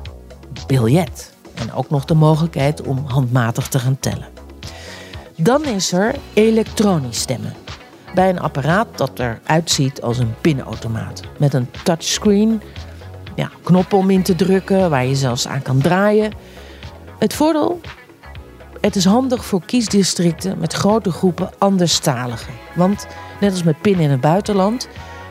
biljet. 0.67 1.33
En 1.55 1.73
ook 1.73 1.89
nog 1.89 2.05
de 2.05 2.13
mogelijkheid 2.13 2.81
om 2.81 3.03
handmatig 3.07 3.67
te 3.67 3.79
gaan 3.79 3.99
tellen. 3.99 4.40
Dan 5.43 5.65
is 5.65 5.91
er 5.91 6.15
elektronisch 6.33 7.19
stemmen. 7.19 7.53
Bij 8.13 8.29
een 8.29 8.39
apparaat 8.39 8.87
dat 8.97 9.19
eruit 9.19 9.71
ziet 9.71 10.01
als 10.01 10.17
een 10.17 10.33
pinautomaat. 10.41 11.21
Met 11.37 11.53
een 11.53 11.69
touchscreen, 11.83 12.61
ja, 13.35 13.51
knoppen 13.63 13.97
om 13.97 14.09
in 14.09 14.23
te 14.23 14.35
drukken, 14.35 14.89
waar 14.89 15.05
je 15.05 15.15
zelfs 15.15 15.47
aan 15.47 15.61
kan 15.61 15.81
draaien. 15.81 16.31
Het 17.19 17.33
voordeel? 17.33 17.81
Het 18.81 18.95
is 18.95 19.05
handig 19.05 19.45
voor 19.45 19.61
kiesdistricten 19.65 20.57
met 20.59 20.73
grote 20.73 21.11
groepen 21.11 21.49
anderstaligen. 21.57 22.53
Want, 22.75 23.07
net 23.39 23.51
als 23.51 23.63
met 23.63 23.81
pinnen 23.81 24.03
in 24.03 24.11
het 24.11 24.21
buitenland, 24.21 24.87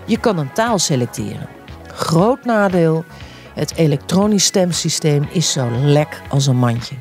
je 0.07 0.19
kan 0.19 0.38
een 0.38 0.52
taal 0.52 0.79
selecteren. 0.79 1.49
Groot 1.87 2.45
nadeel, 2.45 3.05
het 3.55 3.75
elektronisch 3.76 4.45
stemsysteem 4.45 5.29
is 5.31 5.52
zo 5.52 5.69
lek 5.83 6.23
als 6.29 6.47
een 6.47 6.57
mandje. 6.57 6.95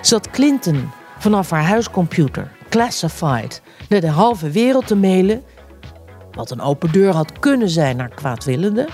Zat 0.00 0.30
Clinton 0.30 0.90
vanaf 1.18 1.50
haar 1.50 1.64
huiscomputer, 1.64 2.52
classified, 2.68 3.62
naar 3.88 4.00
de 4.00 4.10
halve 4.10 4.50
wereld 4.50 4.86
te 4.86 4.96
mailen, 4.96 5.44
wat 6.30 6.50
een 6.50 6.60
open 6.60 6.92
deur 6.92 7.14
had 7.14 7.38
kunnen 7.38 7.68
zijn 7.68 7.96
naar 7.96 8.08
kwaadwillenden, 8.08 8.86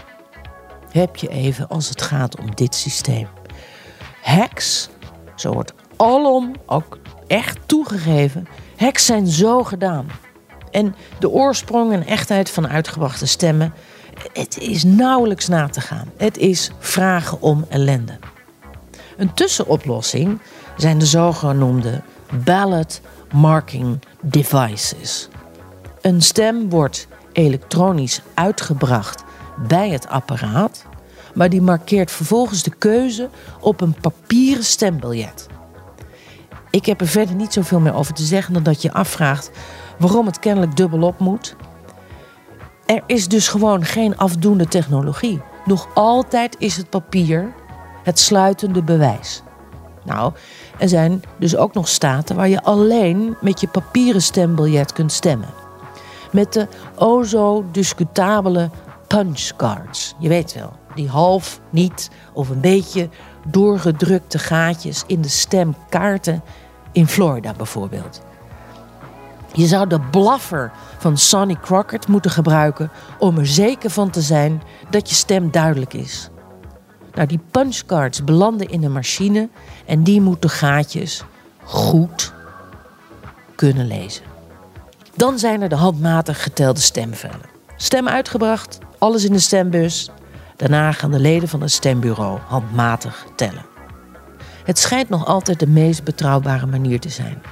heb 0.90 1.16
je 1.16 1.28
even 1.28 1.68
als 1.68 1.88
het 1.88 2.02
gaat 2.02 2.38
om 2.38 2.54
dit 2.54 2.74
systeem. 2.74 3.28
Hacks, 4.22 4.88
zo 5.36 5.52
wordt 5.52 5.74
alom 5.96 6.52
ook 6.66 6.98
echt 7.26 7.58
toegegeven, 7.66 8.48
hacks 8.76 9.06
zijn 9.06 9.26
zo 9.26 9.64
gedaan. 9.64 10.06
En 10.70 10.94
de 11.18 11.30
oorsprong 11.30 11.92
en 11.92 12.06
echtheid 12.06 12.50
van 12.50 12.68
uitgebrachte 12.68 13.26
stemmen 13.26 13.74
Het 14.32 14.58
is 14.58 14.84
nauwelijks 14.84 15.48
na 15.48 15.68
te 15.68 15.80
gaan. 15.80 16.12
Het 16.16 16.36
is 16.36 16.70
vragen 16.78 17.40
om 17.40 17.66
ellende. 17.68 18.18
Een 19.16 19.34
tussenoplossing 19.34 20.40
zijn 20.82 20.98
de 20.98 21.06
zogenoemde 21.06 22.02
ballot 22.44 23.00
marking 23.32 23.98
devices. 24.20 25.28
Een 26.00 26.22
stem 26.22 26.70
wordt 26.70 27.06
elektronisch 27.32 28.22
uitgebracht 28.34 29.24
bij 29.68 29.90
het 29.90 30.08
apparaat, 30.08 30.84
maar 31.34 31.48
die 31.48 31.62
markeert 31.62 32.10
vervolgens 32.10 32.62
de 32.62 32.70
keuze 32.70 33.28
op 33.60 33.80
een 33.80 33.94
papieren 34.00 34.64
stembiljet. 34.64 35.46
Ik 36.70 36.86
heb 36.86 37.00
er 37.00 37.06
verder 37.06 37.34
niet 37.34 37.52
zoveel 37.52 37.80
meer 37.80 37.94
over 37.94 38.14
te 38.14 38.24
zeggen 38.24 38.54
dan 38.54 38.62
dat 38.62 38.82
je 38.82 38.92
afvraagt 38.92 39.50
waarom 39.98 40.26
het 40.26 40.38
kennelijk 40.38 40.76
dubbelop 40.76 41.18
moet. 41.18 41.56
Er 42.86 43.02
is 43.06 43.28
dus 43.28 43.48
gewoon 43.48 43.84
geen 43.84 44.16
afdoende 44.16 44.66
technologie. 44.66 45.42
Nog 45.64 45.88
altijd 45.94 46.56
is 46.58 46.76
het 46.76 46.90
papier 46.90 47.52
het 48.02 48.18
sluitende 48.18 48.82
bewijs. 48.82 49.42
Nou, 50.04 50.32
er 50.78 50.88
zijn 50.88 51.22
dus 51.38 51.56
ook 51.56 51.74
nog 51.74 51.88
staten 51.88 52.36
waar 52.36 52.48
je 52.48 52.62
alleen 52.62 53.36
met 53.40 53.60
je 53.60 53.68
papieren 53.68 54.22
stembiljet 54.22 54.92
kunt 54.92 55.12
stemmen. 55.12 55.48
Met 56.32 56.52
de 56.52 56.68
o 56.94 57.22
zo 57.22 57.64
discutabele 57.72 58.70
punchcards. 59.06 60.14
Je 60.18 60.28
weet 60.28 60.54
wel, 60.54 60.72
die 60.94 61.08
half, 61.08 61.60
niet 61.70 62.10
of 62.32 62.48
een 62.48 62.60
beetje 62.60 63.08
doorgedrukte 63.46 64.38
gaatjes 64.38 65.04
in 65.06 65.20
de 65.20 65.28
stemkaarten 65.28 66.42
in 66.92 67.06
Florida 67.08 67.52
bijvoorbeeld. 67.54 68.22
Je 69.52 69.66
zou 69.66 69.86
de 69.86 70.00
blaffer 70.00 70.72
van 70.98 71.16
Sonny 71.16 71.56
Crockett 71.60 72.08
moeten 72.08 72.30
gebruiken 72.30 72.90
om 73.18 73.38
er 73.38 73.46
zeker 73.46 73.90
van 73.90 74.10
te 74.10 74.20
zijn 74.20 74.62
dat 74.90 75.08
je 75.08 75.14
stem 75.14 75.50
duidelijk 75.50 75.94
is. 75.94 76.30
Nou, 77.14 77.26
die 77.28 77.40
punchcards 77.50 78.24
belanden 78.24 78.68
in 78.68 78.84
een 78.84 78.92
machine 78.92 79.48
en 79.86 80.02
die 80.02 80.20
moet 80.20 80.42
de 80.42 80.48
gaatjes 80.48 81.24
goed 81.64 82.32
kunnen 83.54 83.86
lezen. 83.86 84.24
Dan 85.14 85.38
zijn 85.38 85.62
er 85.62 85.68
de 85.68 85.74
handmatig 85.74 86.42
getelde 86.42 86.80
stemvellen. 86.80 87.50
Stem 87.76 88.08
uitgebracht, 88.08 88.78
alles 88.98 89.24
in 89.24 89.32
de 89.32 89.38
stembus. 89.38 90.10
Daarna 90.56 90.92
gaan 90.92 91.10
de 91.10 91.20
leden 91.20 91.48
van 91.48 91.60
het 91.60 91.72
stembureau 91.72 92.38
handmatig 92.46 93.26
tellen. 93.36 93.64
Het 94.64 94.78
schijnt 94.78 95.08
nog 95.08 95.26
altijd 95.26 95.58
de 95.58 95.66
meest 95.66 96.04
betrouwbare 96.04 96.66
manier 96.66 97.00
te 97.00 97.08
zijn. 97.08 97.42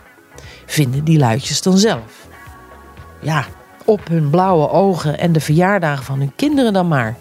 Vinden 0.67 1.05
die 1.05 1.19
luidjes 1.19 1.63
dan 1.63 1.79
zelf? 1.79 2.29
Ja, 3.21 3.45
op 3.85 4.09
hun 4.09 4.31
blauwe 4.31 4.71
ogen 4.71 5.19
en 5.19 5.33
de 5.33 5.41
verjaardagen 5.41 6.05
van 6.05 6.19
hun 6.19 6.33
kinderen 6.37 6.73
dan 6.73 6.89
maar. 6.89 7.17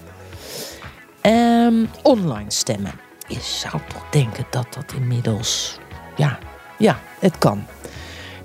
Ehm, 1.21 1.85
online 2.03 2.51
stemmen. 2.51 2.93
Je 3.27 3.39
zou 3.39 3.73
toch 3.88 4.05
denken 4.09 4.45
dat 4.49 4.67
dat 4.73 4.93
inmiddels. 4.95 5.77
Ja, 6.15 6.39
ja, 6.77 6.99
het 7.19 7.38
kan. 7.38 7.65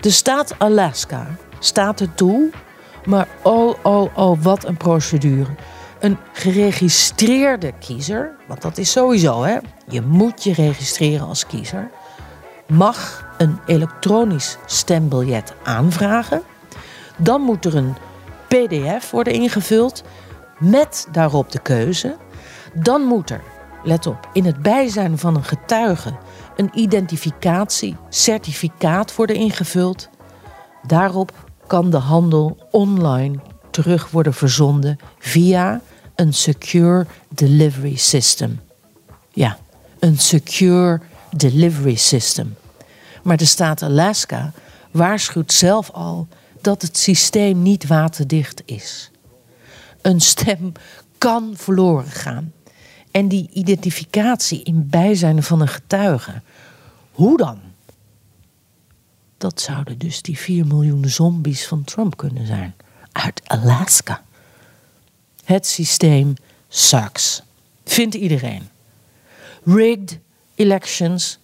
De 0.01 0.11
staat 0.11 0.59
Alaska 0.59 1.27
staat 1.59 2.01
er 2.01 2.15
toe, 2.15 2.51
maar 3.05 3.29
oh, 3.43 3.75
oh, 3.83 4.17
oh, 4.17 4.43
wat 4.43 4.65
een 4.65 4.77
procedure. 4.77 5.51
Een 6.01 6.19
geregistreerde 6.33 7.73
kiezer, 7.81 8.37
want 8.47 8.63
dat 8.63 8.79
is 8.79 8.91
sowieso, 8.91 9.43
hè? 9.43 9.59
Je 9.89 10.01
moet 10.01 10.45
je 10.45 10.53
registreren 10.53 11.27
als 11.27 11.47
kiezer. 11.47 11.91
Mag 12.67 13.27
een 13.39 13.59
elektronisch 13.67 14.57
stembiljet 14.67 15.55
aanvragen. 15.63 16.43
Dan 17.17 17.41
moet 17.41 17.65
er 17.65 17.77
een 17.77 17.97
PDF 18.49 19.11
worden 19.11 19.33
ingevuld 19.33 20.03
met 20.59 21.09
daarop 21.13 21.53
de 21.53 21.59
keuze. 21.59 22.17
Dan 22.75 23.03
moet 23.03 23.31
er, 23.31 23.43
let 23.83 24.07
op, 24.07 24.29
in 24.33 24.45
het 24.45 24.63
bijzijn 24.63 25.19
van 25.19 25.37
een 25.37 25.45
getuige 25.45 26.15
een 26.57 26.71
identificatiecertificaat 26.75 29.17
worden 29.17 29.37
ingevuld. 29.37 30.09
Daarop 30.87 31.33
kan 31.67 31.91
de 31.91 31.97
handel 31.97 32.69
online 32.71 33.39
terug 33.71 34.11
worden 34.11 34.35
verzonden 34.35 34.99
via 35.19 35.81
een 36.15 36.35
Secure 36.35 37.07
Delivery 37.29 37.97
System. 37.97 38.61
Ja, 39.31 39.59
een 39.99 40.19
Secure 40.19 41.01
Delivery 41.37 41.95
System. 41.95 42.57
Maar 43.23 43.37
de 43.37 43.45
staat 43.45 43.83
Alaska 43.83 44.53
waarschuwt 44.91 45.53
zelf 45.53 45.91
al 45.91 46.29
dat 46.61 46.83
het 46.83 46.97
systeem 46.97 47.63
niet 47.63 47.87
waterdicht 47.87 48.63
is. 48.65 49.11
Een 50.03 50.21
stem 50.21 50.73
kan 51.19 51.53
verloren 51.57 52.11
gaan. 52.11 52.53
En 53.15 53.29
die 53.29 53.51
identificatie 53.53 54.63
in 54.63 54.89
bijzijn 54.89 55.43
van 55.43 55.61
een 55.61 55.69
getuige. 55.69 56.43
Hoe 57.13 57.37
dan? 57.37 57.59
Dat 59.39 59.61
zouden 59.61 59.99
dus 59.99 60.23
die 60.23 60.39
4 60.39 60.67
miljoen 60.67 61.09
zombies 61.09 61.67
van 61.67 61.85
Trump 61.85 62.17
kunnen 62.17 62.47
zijn. 62.47 62.75
Uit 63.13 63.41
Alaska. 63.45 64.23
Het 65.45 65.67
systeem 65.67 66.35
sucks. 66.69 67.43
Vindt 67.85 68.15
iedereen. 68.15 68.69
Rigged 69.65 70.19
elections. 70.55 71.39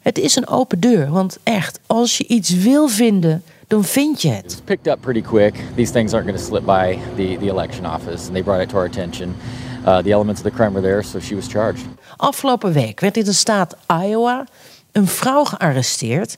Het 0.00 0.18
is 0.18 0.36
een 0.36 0.48
open 0.48 0.80
deur, 0.80 1.10
want 1.10 1.38
echt, 1.42 1.80
als 1.86 2.18
je 2.18 2.26
iets 2.26 2.50
wil 2.50 2.88
vinden, 2.88 3.42
dan 3.66 3.84
vind 3.84 4.22
je 4.22 4.28
het. 4.28 4.62
picked 4.64 4.86
up 4.86 5.00
pretty 5.00 5.22
quick. 5.22 5.54
These 5.74 5.92
things 5.92 6.12
aren't 6.12 6.28
going 6.28 6.40
to 6.40 6.46
slip 6.46 6.64
by 6.64 6.98
the, 7.16 7.36
the 7.40 7.48
election 7.48 7.86
office, 7.86 8.24
and 8.24 8.32
they 8.32 8.42
brought 8.42 8.62
it 8.62 8.68
to 8.68 8.76
our 8.76 8.86
attention. 8.86 9.34
The 9.84 10.12
elements 10.12 10.40
of 10.40 10.50
the 10.50 10.56
crime 10.56 10.72
were 10.72 10.82
there, 10.82 11.02
so 11.02 11.20
she 11.20 11.34
was 11.34 11.46
charged. 11.46 11.84
Afgelopen 12.16 12.72
week 12.72 13.00
werd 13.00 13.16
in 13.16 13.24
de 13.24 13.32
staat 13.32 13.76
Iowa 13.86 14.46
een 14.92 15.06
vrouw 15.06 15.44
gearresteerd 15.44 16.36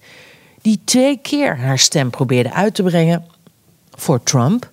die 0.62 0.80
twee 0.84 1.18
keer 1.18 1.58
haar 1.58 1.78
stem 1.78 2.10
probeerde 2.10 2.52
uit 2.52 2.74
te 2.74 2.82
brengen 2.82 3.24
voor 3.90 4.22
Trump. 4.22 4.70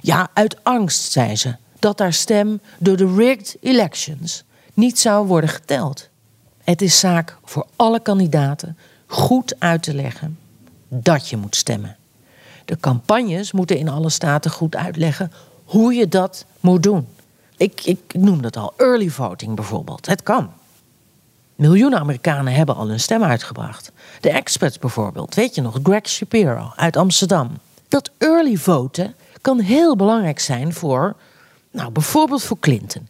Ja, 0.00 0.28
uit 0.32 0.64
angst, 0.64 1.12
zei 1.12 1.36
ze, 1.36 1.56
dat 1.78 1.98
haar 1.98 2.12
stem 2.12 2.60
door 2.78 2.96
de 2.96 3.14
rigged 3.14 3.56
elections 3.60 4.44
niet 4.74 4.98
zou 4.98 5.26
worden 5.26 5.50
geteld. 5.50 6.08
Het 6.64 6.82
is 6.82 6.98
zaak 6.98 7.36
voor 7.44 7.66
alle 7.76 8.00
kandidaten 8.00 8.78
goed 9.06 9.54
uit 9.58 9.82
te 9.82 9.94
leggen 9.94 10.38
dat 10.88 11.28
je 11.28 11.36
moet 11.36 11.56
stemmen. 11.56 11.96
De 12.64 12.76
campagnes 12.80 13.52
moeten 13.52 13.78
in 13.78 13.88
alle 13.88 14.10
staten 14.10 14.50
goed 14.50 14.76
uitleggen 14.76 15.32
hoe 15.64 15.94
je 15.94 16.08
dat 16.08 16.44
moet 16.60 16.82
doen. 16.82 17.06
Ik, 17.58 17.84
ik 17.84 18.00
noem 18.12 18.42
dat 18.42 18.56
al 18.56 18.72
early 18.76 19.08
voting 19.08 19.54
bijvoorbeeld. 19.54 20.06
Het 20.06 20.22
kan. 20.22 20.50
Miljoenen 21.54 21.98
Amerikanen 21.98 22.52
hebben 22.52 22.74
al 22.74 22.88
hun 22.88 23.00
stem 23.00 23.22
uitgebracht. 23.22 23.92
De 24.20 24.30
experts 24.30 24.78
bijvoorbeeld, 24.78 25.34
weet 25.34 25.54
je 25.54 25.60
nog, 25.60 25.78
Greg 25.82 26.08
Shapiro 26.08 26.72
uit 26.76 26.96
Amsterdam. 26.96 27.50
Dat 27.88 28.10
early 28.18 28.56
voten 28.56 29.14
kan 29.40 29.60
heel 29.60 29.96
belangrijk 29.96 30.38
zijn 30.38 30.72
voor, 30.72 31.16
nou 31.70 31.90
bijvoorbeeld 31.90 32.42
voor 32.42 32.58
Clinton. 32.58 33.08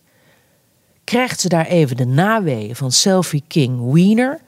Krijgt 1.05 1.41
ze 1.41 1.49
daar 1.49 1.67
even 1.67 1.97
de 1.97 2.07
naweeën 2.07 2.77
van 2.77 2.93
Selfie 2.93 3.45
King 3.47 3.93
Wiener 3.93 4.41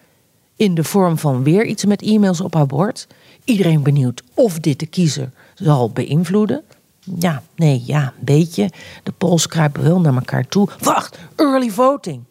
in 0.56 0.74
de 0.74 0.84
vorm 0.84 1.18
van 1.18 1.42
weer 1.42 1.64
iets 1.64 1.84
met 1.84 2.02
e-mails 2.02 2.40
op 2.40 2.54
haar 2.54 2.66
bord? 2.66 3.06
Iedereen 3.44 3.82
benieuwd 3.82 4.22
of 4.34 4.58
dit 4.58 4.78
de 4.78 4.86
kiezer 4.86 5.30
zal 5.54 5.90
beïnvloeden? 5.90 6.62
Ja, 7.00 7.42
nee, 7.56 7.82
ja, 7.86 8.02
een 8.02 8.24
beetje. 8.24 8.70
De 9.02 9.12
polls 9.12 9.46
kruipen 9.46 9.82
wel 9.82 10.00
naar 10.00 10.14
elkaar 10.14 10.48
toe. 10.48 10.68
Wacht, 10.80 11.18
early 11.36 11.70
voting. 11.70 12.22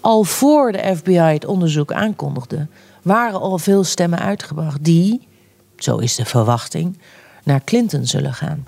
Al 0.00 0.24
voor 0.24 0.72
de 0.72 0.96
FBI 0.96 1.12
het 1.18 1.44
onderzoek 1.44 1.92
aankondigde, 1.92 2.66
waren 3.02 3.40
al 3.40 3.58
veel 3.58 3.84
stemmen 3.84 4.18
uitgebracht 4.18 4.84
die, 4.84 5.28
zo 5.76 5.96
is 5.96 6.14
de 6.14 6.24
verwachting, 6.24 6.98
naar 7.42 7.64
Clinton 7.64 8.06
zullen 8.06 8.34
gaan. 8.34 8.64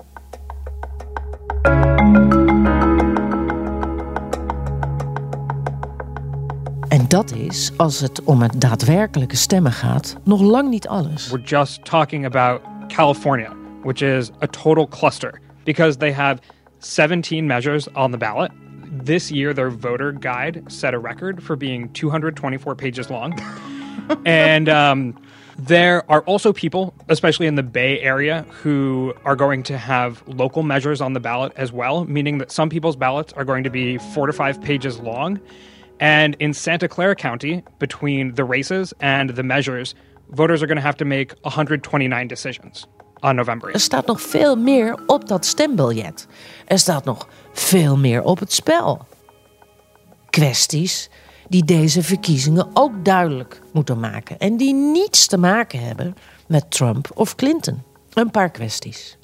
En 6.87 7.07
dat 7.07 7.31
is, 7.31 7.71
als 7.77 7.99
het 7.99 8.23
om 8.23 8.41
het 8.41 8.61
daadwerkelijke 8.61 9.35
stemmen 9.35 9.71
gaat, 9.71 10.17
nog 10.23 10.41
lang 10.41 10.69
niet 10.69 10.87
alles. 10.87 11.29
We're 11.29 11.43
just 11.43 11.85
talking 11.85 12.25
about 12.25 12.61
California, 12.87 13.53
which 13.83 14.01
is 14.01 14.31
a 14.41 14.47
total 14.47 14.87
cluster 14.87 15.41
because 15.65 15.97
they 15.97 16.11
have 16.11 16.41
17 16.79 17.47
measures 17.47 17.87
on 17.89 18.11
the 18.11 18.17
ballot. 18.17 18.51
This 18.91 19.31
year, 19.31 19.53
their 19.53 19.69
voter 19.69 20.11
guide 20.11 20.63
set 20.71 20.93
a 20.93 20.99
record 20.99 21.43
for 21.43 21.55
being 21.55 21.91
224 21.93 22.75
pages 22.75 23.09
long. 23.09 23.39
and 24.25 24.67
um, 24.67 25.15
there 25.57 26.09
are 26.09 26.21
also 26.21 26.53
people, 26.53 26.93
especially 27.09 27.45
in 27.45 27.55
the 27.55 27.63
Bay 27.63 27.99
Area, 27.99 28.43
who 28.49 29.13
are 29.25 29.35
going 29.35 29.61
to 29.63 29.77
have 29.77 30.23
local 30.27 30.63
measures 30.63 31.01
on 31.01 31.13
the 31.13 31.19
ballot 31.19 31.51
as 31.55 31.71
well, 31.71 32.05
meaning 32.05 32.37
that 32.37 32.51
some 32.51 32.69
people's 32.69 32.95
ballots 32.95 33.33
are 33.33 33.43
going 33.43 33.63
to 33.65 33.69
be 33.69 33.97
four 33.97 34.25
to 34.25 34.33
five 34.33 34.61
pages 34.61 34.99
long. 34.99 35.39
And 35.99 36.35
in 36.39 36.53
Santa 36.53 36.87
Clara 36.87 37.15
County, 37.15 37.61
between 37.77 38.35
the 38.35 38.45
races 38.45 38.93
and 39.01 39.31
the 39.31 39.43
measures, 39.43 39.95
voters 40.29 40.63
are 40.63 40.67
going 40.67 40.77
to 40.77 40.81
have 40.81 40.97
to 40.97 41.05
make 41.05 41.33
129 41.41 42.27
decisions. 42.27 42.87
November 43.21 43.73
Er 43.73 43.79
staat 43.79 44.05
nog 44.05 44.21
veel 44.21 44.55
meer 44.55 44.99
op 45.05 45.27
dat 45.27 45.45
stembiljet. 45.45 46.27
Er 46.65 46.79
staat 46.79 47.05
nog 47.05 47.27
veel 47.53 47.97
meer 47.97 48.23
op 48.23 48.39
het 48.39 48.53
spel. 48.53 49.05
Kwesties 50.29 51.09
die 51.47 51.65
deze 51.65 52.03
verkiezingen 52.03 52.67
ook 52.73 53.05
duidelijk 53.05 53.61
moeten 53.73 53.99
maken. 53.99 54.39
En 54.39 54.57
die 54.57 54.73
niets 54.73 55.27
te 55.27 55.37
maken 55.37 55.79
hebben 55.79 56.15
met 56.47 56.71
Trump 56.71 57.11
of 57.13 57.35
Clinton. 57.35 57.83
Een 58.13 58.31
paar 58.31 58.51
kwesties. 58.51 59.17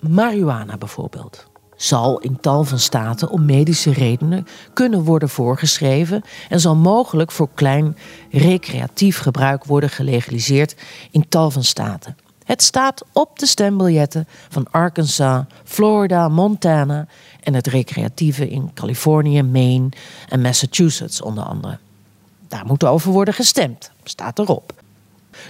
Marihuana 0.00 0.76
bijvoorbeeld 0.76 1.46
zal 1.76 2.18
in 2.18 2.40
tal 2.40 2.64
van 2.64 2.78
staten 2.78 3.30
om 3.30 3.44
medische 3.44 3.92
redenen 3.92 4.46
kunnen 4.72 5.04
worden 5.04 5.28
voorgeschreven 5.28 6.22
en 6.48 6.60
zal 6.60 6.76
mogelijk 6.76 7.30
voor 7.30 7.48
klein 7.54 7.96
recreatief 8.30 9.18
gebruik 9.18 9.64
worden 9.64 9.90
gelegaliseerd 9.90 10.76
in 11.10 11.28
tal 11.28 11.50
van 11.50 11.64
staten. 11.64 12.16
Het 12.46 12.62
staat 12.62 13.04
op 13.12 13.38
de 13.38 13.46
stembiljetten 13.46 14.26
van 14.48 14.66
Arkansas, 14.70 15.44
Florida, 15.64 16.28
Montana 16.28 17.06
en 17.42 17.54
het 17.54 17.66
recreatieve 17.66 18.48
in 18.48 18.70
Californië, 18.74 19.42
Maine 19.42 19.88
en 20.28 20.40
Massachusetts 20.40 21.22
onder 21.22 21.44
andere. 21.44 21.78
Daar 22.48 22.66
moet 22.66 22.84
over 22.84 23.12
worden 23.12 23.34
gestemd, 23.34 23.90
staat 24.04 24.38
erop. 24.38 24.72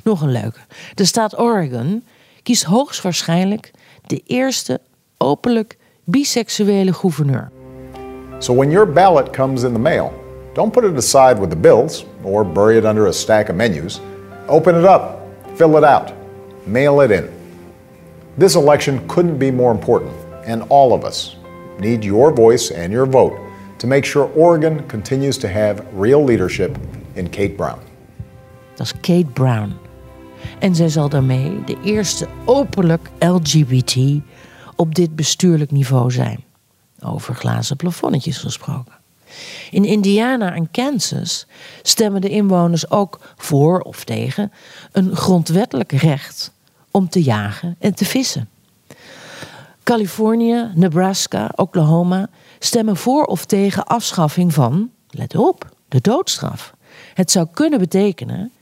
Nog 0.03 0.21
een 0.21 0.33
leuke. 0.33 0.59
De 0.95 1.05
staat 1.05 1.39
Oregon 1.39 2.05
kiest 2.43 2.63
hoogstwaarschijnlijk 2.63 3.71
de 4.07 4.23
eerste 4.27 4.81
openlijk 5.17 5.77
biseksuele 6.05 6.93
gouverneur. 6.93 7.51
So 8.39 8.55
when 8.55 8.71
your 8.71 8.93
ballot 8.93 9.31
comes 9.31 9.63
in 9.63 9.73
the 9.73 9.79
mail, 9.79 10.13
don't 10.55 10.73
put 10.73 10.85
it 10.85 10.97
aside 10.97 11.41
with 11.41 11.51
the 11.51 11.57
bills 11.57 12.05
or 12.23 12.47
bury 12.53 12.77
it 12.77 12.85
under 12.85 13.07
a 13.07 13.13
stack 13.13 13.49
of 13.49 13.55
menus. 13.55 14.01
Open 14.47 14.79
it 14.79 14.85
up, 14.85 15.03
fill 15.55 15.77
it 15.77 15.85
out, 15.85 16.13
mail 16.67 17.01
it 17.01 17.11
in. 17.11 17.29
This 18.39 18.55
election 18.55 19.07
couldn't 19.07 19.39
be 19.39 19.51
more 19.51 19.71
important, 19.71 20.13
and 20.45 20.63
all 20.69 20.93
of 20.93 21.05
us 21.05 21.37
need 21.79 22.05
your 22.05 22.35
voice 22.35 22.71
and 22.75 22.93
your 22.93 23.07
vote 23.07 23.39
to 23.79 23.87
make 23.87 24.05
sure 24.05 24.31
Oregon 24.35 24.87
continues 24.87 25.39
to 25.39 25.49
have 25.49 25.85
real 25.95 26.25
leadership 26.25 26.79
in 27.15 27.31
Kate 27.31 27.55
Brown. 27.57 27.79
Dat 28.75 28.87
is 28.87 28.93
Kate 28.93 29.31
Brown. 29.33 29.73
En 30.59 30.75
zij 30.75 30.89
zal 30.89 31.09
daarmee 31.09 31.65
de 31.65 31.77
eerste 31.85 32.27
openlijk 32.45 33.11
LGBT 33.19 33.97
op 34.77 34.95
dit 34.95 35.17
bestuurlijk 35.17 35.71
niveau 35.71 36.11
zijn. 36.11 36.45
Over 37.03 37.35
glazen 37.35 37.77
plafonnetjes 37.77 38.39
gesproken. 38.39 38.95
In 39.71 39.85
Indiana 39.85 40.55
en 40.55 40.71
Kansas 40.71 41.47
stemmen 41.83 42.21
de 42.21 42.29
inwoners 42.29 42.91
ook 42.91 43.21
voor 43.37 43.81
of 43.81 44.05
tegen 44.05 44.53
een 44.93 45.17
grondwettelijk 45.17 45.93
recht 45.93 46.55
om 46.97 47.09
te 47.09 47.23
jagen 47.23 47.77
en 47.79 47.95
te 47.95 48.05
vissen. 48.05 48.49
Californië, 49.83 50.71
Nebraska, 50.75 51.51
Oklahoma 51.55 52.29
stemmen 52.59 52.97
voor 52.97 53.25
of 53.25 53.45
tegen 53.45 53.87
afschaffing 53.87 54.55
van, 54.55 54.91
let 55.11 55.37
op, 55.37 55.69
de 55.89 56.01
doodstraf. 56.01 56.75
Het 57.15 57.31
zou 57.31 57.47
kunnen 57.53 57.79
betekenen 57.79 58.53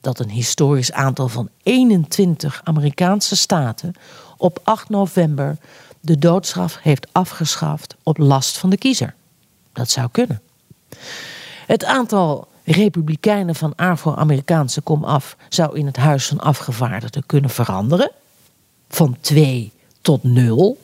dat 0.00 0.18
een 0.18 0.30
historisch 0.30 0.92
aantal 0.92 1.28
van 1.28 1.48
21 1.62 2.60
Amerikaanse 2.64 3.36
staten 3.36 3.94
op 4.36 4.60
8 4.64 4.88
november 4.88 5.56
de 6.00 6.18
doodstraf 6.18 6.78
heeft 6.82 7.08
afgeschaft 7.12 7.96
op 8.02 8.18
last 8.18 8.58
van 8.58 8.70
de 8.70 8.78
kiezer. 8.78 9.14
Dat 9.72 9.90
zou 9.90 10.08
kunnen. 10.12 10.42
Het 11.66 11.84
aantal 11.84 12.48
republikeinen 12.72 13.54
van 13.54 13.74
Afro-Amerikaanse 13.74 14.80
komaf 14.80 15.36
zou 15.48 15.78
in 15.78 15.86
het 15.86 15.96
Huis 15.96 16.26
van 16.26 16.40
Afgevaardigden 16.40 17.26
kunnen 17.26 17.50
veranderen. 17.50 18.10
Van 18.88 19.16
2 19.20 19.72
tot 20.00 20.22
0. 20.22 20.78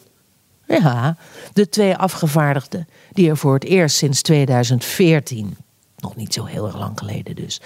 Ja, 0.66 1.16
de 1.52 1.68
twee 1.68 1.96
afgevaardigden 1.96 2.88
die 3.12 3.28
er 3.28 3.36
voor 3.36 3.54
het 3.54 3.64
eerst 3.64 3.96
sinds 3.96 4.22
2014, 4.22 5.56
nog 5.98 6.16
niet 6.16 6.34
zo 6.34 6.44
heel 6.44 6.66
erg 6.66 6.78
lang 6.78 6.98
geleden 6.98 7.34
dus, 7.36 7.60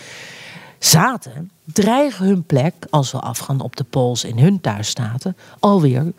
zaten, 0.79 1.51
dreigen 1.65 2.27
hun 2.27 2.43
plek, 2.43 2.75
als 2.91 3.13
we 3.13 3.19
afgaan 3.19 3.61
op 3.61 3.77
de 3.77 3.85
polls 3.85 4.25
in 4.25 4.39
hun 4.39 4.61
thuisstaten, 4.61 5.37
alweer 5.59 6.13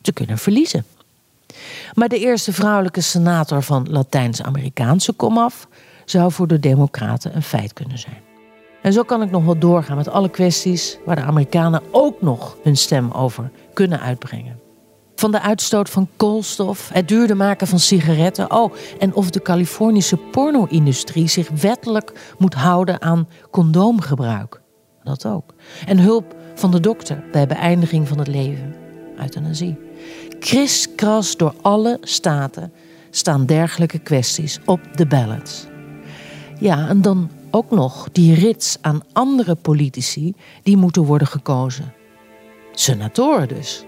te 0.00 0.12
kunnen 0.12 0.38
verliezen. 0.38 0.84
Maar 1.94 2.08
de 2.08 2.18
eerste 2.18 2.52
vrouwelijke 2.52 3.00
senator 3.00 3.62
van 3.62 3.86
Latijns-Amerikaanse 3.90 5.12
komaf 5.12 5.66
zou 6.04 6.32
voor 6.32 6.46
de 6.46 6.58
Democraten 6.58 7.36
een 7.36 7.42
feit 7.42 7.72
kunnen 7.72 7.98
zijn. 7.98 8.22
En 8.82 8.92
zo 8.92 9.02
kan 9.02 9.22
ik 9.22 9.30
nog 9.30 9.44
wel 9.44 9.58
doorgaan 9.58 9.96
met 9.96 10.08
alle 10.08 10.30
kwesties 10.30 10.98
waar 11.04 11.16
de 11.16 11.22
Amerikanen 11.22 11.82
ook 11.90 12.22
nog 12.22 12.56
hun 12.62 12.76
stem 12.76 13.10
over 13.10 13.50
kunnen 13.72 14.00
uitbrengen. 14.00 14.60
Van 15.14 15.30
de 15.30 15.40
uitstoot 15.40 15.90
van 15.90 16.08
koolstof, 16.16 16.90
het 16.92 17.08
duurder 17.08 17.36
maken 17.36 17.66
van 17.66 17.78
sigaretten. 17.78 18.50
Oh, 18.50 18.74
en 18.98 19.14
of 19.14 19.30
de 19.30 19.42
Californische 19.42 20.16
porno-industrie 20.16 21.28
zich 21.28 21.48
wettelijk 21.48 22.34
moet 22.38 22.54
houden 22.54 23.02
aan 23.02 23.28
condoomgebruik. 23.50 24.60
Dat 25.02 25.26
ook. 25.26 25.54
En 25.86 25.98
hulp 25.98 26.34
van 26.54 26.70
de 26.70 26.80
dokter 26.80 27.24
bij 27.32 27.46
beëindiging 27.46 28.08
van 28.08 28.18
het 28.18 28.28
leven. 28.28 28.74
Euthanasie. 29.18 29.78
Kriskras 30.38 31.36
door 31.36 31.54
alle 31.62 31.98
staten 32.00 32.72
staan 33.10 33.46
dergelijke 33.46 33.98
kwesties 33.98 34.60
op 34.64 34.80
de 34.94 35.06
ballots. 35.06 35.66
Ja, 36.64 36.88
en 36.88 37.02
dan 37.02 37.30
ook 37.50 37.70
nog 37.70 38.08
die 38.12 38.34
rits 38.34 38.76
aan 38.80 39.02
andere 39.12 39.54
politici 39.54 40.34
die 40.62 40.76
moeten 40.76 41.02
worden 41.02 41.26
gekozen. 41.26 41.92
Senatoren 42.72 43.48
dus. 43.48 43.84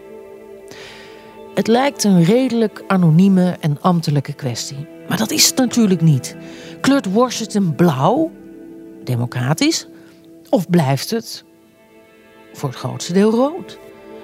Het 1.55 1.67
lijkt 1.67 2.05
een 2.05 2.25
redelijk 2.25 2.85
anonieme 2.87 3.57
en 3.61 3.81
ambtelijke 3.81 4.33
kwestie. 4.33 4.87
Maar 5.09 5.17
dat 5.17 5.31
is 5.31 5.47
het 5.47 5.57
natuurlijk 5.57 6.01
niet. 6.01 6.37
Kleurt 6.81 7.13
Washington 7.13 7.75
blauw, 7.75 8.31
democratisch, 9.05 9.87
of 10.51 10.71
blijft 10.71 11.11
het 11.11 11.45
voor 12.53 12.69
het 12.69 12.79
grootste 12.79 13.13
deel 13.13 13.31
rood? 13.31 13.79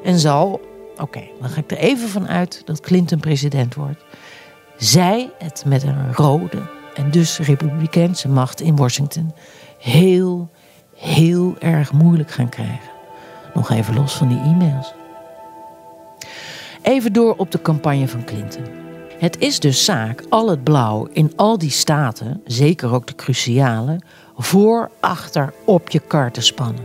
En 0.04 0.18
zal, 0.18 0.60
oké, 0.96 1.22
dan 1.40 1.48
ga 1.48 1.60
ik 1.60 1.70
er 1.70 1.76
even 1.76 2.08
van 2.08 2.28
uit 2.28 2.62
dat 2.64 2.80
Clinton 2.80 3.20
president 3.20 3.74
wordt, 3.74 4.04
zij 4.76 5.30
het 5.38 5.64
met 5.66 5.82
een 5.82 6.14
rode 6.14 6.80
en 6.94 7.10
dus 7.10 7.38
republikeinse 7.38 8.28
macht 8.28 8.60
in 8.60 8.76
Washington 8.76 9.34
heel, 9.78 10.50
heel 10.96 11.56
erg 11.58 11.92
moeilijk 11.92 12.30
gaan 12.30 12.48
krijgen. 12.48 12.90
Nog 13.54 13.70
even 13.70 13.94
los 13.94 14.14
van 14.14 14.28
die 14.28 14.38
e-mails. 14.38 14.94
Even 16.82 17.12
door 17.12 17.34
op 17.36 17.50
de 17.50 17.62
campagne 17.62 18.08
van 18.08 18.24
Clinton. 18.24 18.64
Het 19.18 19.38
is 19.38 19.60
dus 19.60 19.84
zaak 19.84 20.24
al 20.28 20.48
het 20.48 20.64
blauw 20.64 21.08
in 21.12 21.32
al 21.36 21.58
die 21.58 21.70
staten, 21.70 22.40
zeker 22.46 22.92
ook 22.92 23.06
de 23.06 23.14
cruciale, 23.14 24.00
voor, 24.36 24.90
achter 25.00 25.52
op 25.64 25.90
je 25.90 26.00
kar 26.00 26.30
te 26.30 26.40
spannen. 26.40 26.84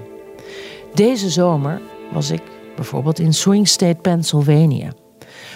Deze 0.93 1.29
zomer 1.29 1.81
was 2.11 2.29
ik 2.29 2.41
bijvoorbeeld 2.75 3.19
in 3.19 3.33
Swing 3.33 3.67
State, 3.67 3.97
Pennsylvania. 4.01 4.91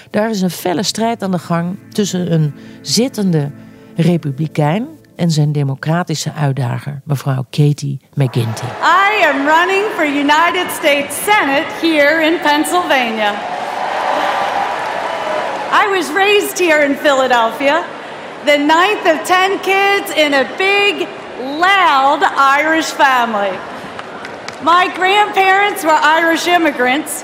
Daar 0.10 0.30
is 0.30 0.42
een 0.42 0.50
felle 0.50 0.84
strijd 0.84 1.24
aan 1.24 1.32
de 1.32 1.40
gang 1.40 1.78
tussen 1.90 2.34
een 2.34 2.54
zittende 2.82 3.52
republikein 3.96 4.88
en 5.16 5.32
zijn 5.32 5.52
democratische 5.52 6.34
uitdager, 6.34 7.02
mevrouw 7.06 7.46
Katie 7.50 8.00
McGinty. 8.14 8.66
I 8.82 9.24
am 9.24 9.46
running 9.46 9.86
for 9.96 10.06
United 10.06 10.72
States 10.72 11.24
Senate 11.24 11.68
here 11.82 12.26
in 12.26 12.40
Pennsylvania. 12.40 13.32
I 15.72 15.88
was 15.98 16.12
raised 16.14 16.60
here 16.60 16.86
in 16.86 16.96
Philadelphia, 16.96 17.84
the 18.46 18.58
ninth 18.58 19.06
of 19.06 19.28
ten 19.28 19.60
kids 19.60 20.12
in 20.16 20.34
a 20.34 20.46
big, 20.58 21.08
loud 21.60 22.24
Irish 22.60 22.92
family. 22.92 23.58
My 24.64 24.92
grandparents 24.96 25.84
were 25.84 26.00
Irish 26.20 26.48
immigrants. 26.48 27.24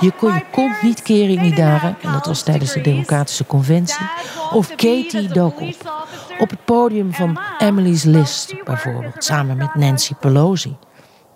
Je 0.00 0.12
kon 0.50 0.64
je 0.64 0.78
niet 0.82 1.02
keren 1.02 1.36
in 1.36 1.42
die 1.42 1.54
dagen, 1.54 1.96
en 2.02 2.12
dat 2.12 2.26
was 2.26 2.42
tijdens 2.42 2.72
de 2.72 2.80
Democratische 2.80 3.46
Conventie. 3.46 4.06
Of 4.52 4.68
Katie 4.68 5.28
dook 5.28 5.60
op. 5.60 6.02
Op 6.38 6.50
het 6.50 6.64
podium 6.64 7.12
van 7.12 7.38
Emily's 7.58 8.02
List 8.02 8.64
bijvoorbeeld, 8.64 9.24
samen 9.24 9.56
met 9.56 9.74
Nancy 9.74 10.14
Pelosi. 10.14 10.76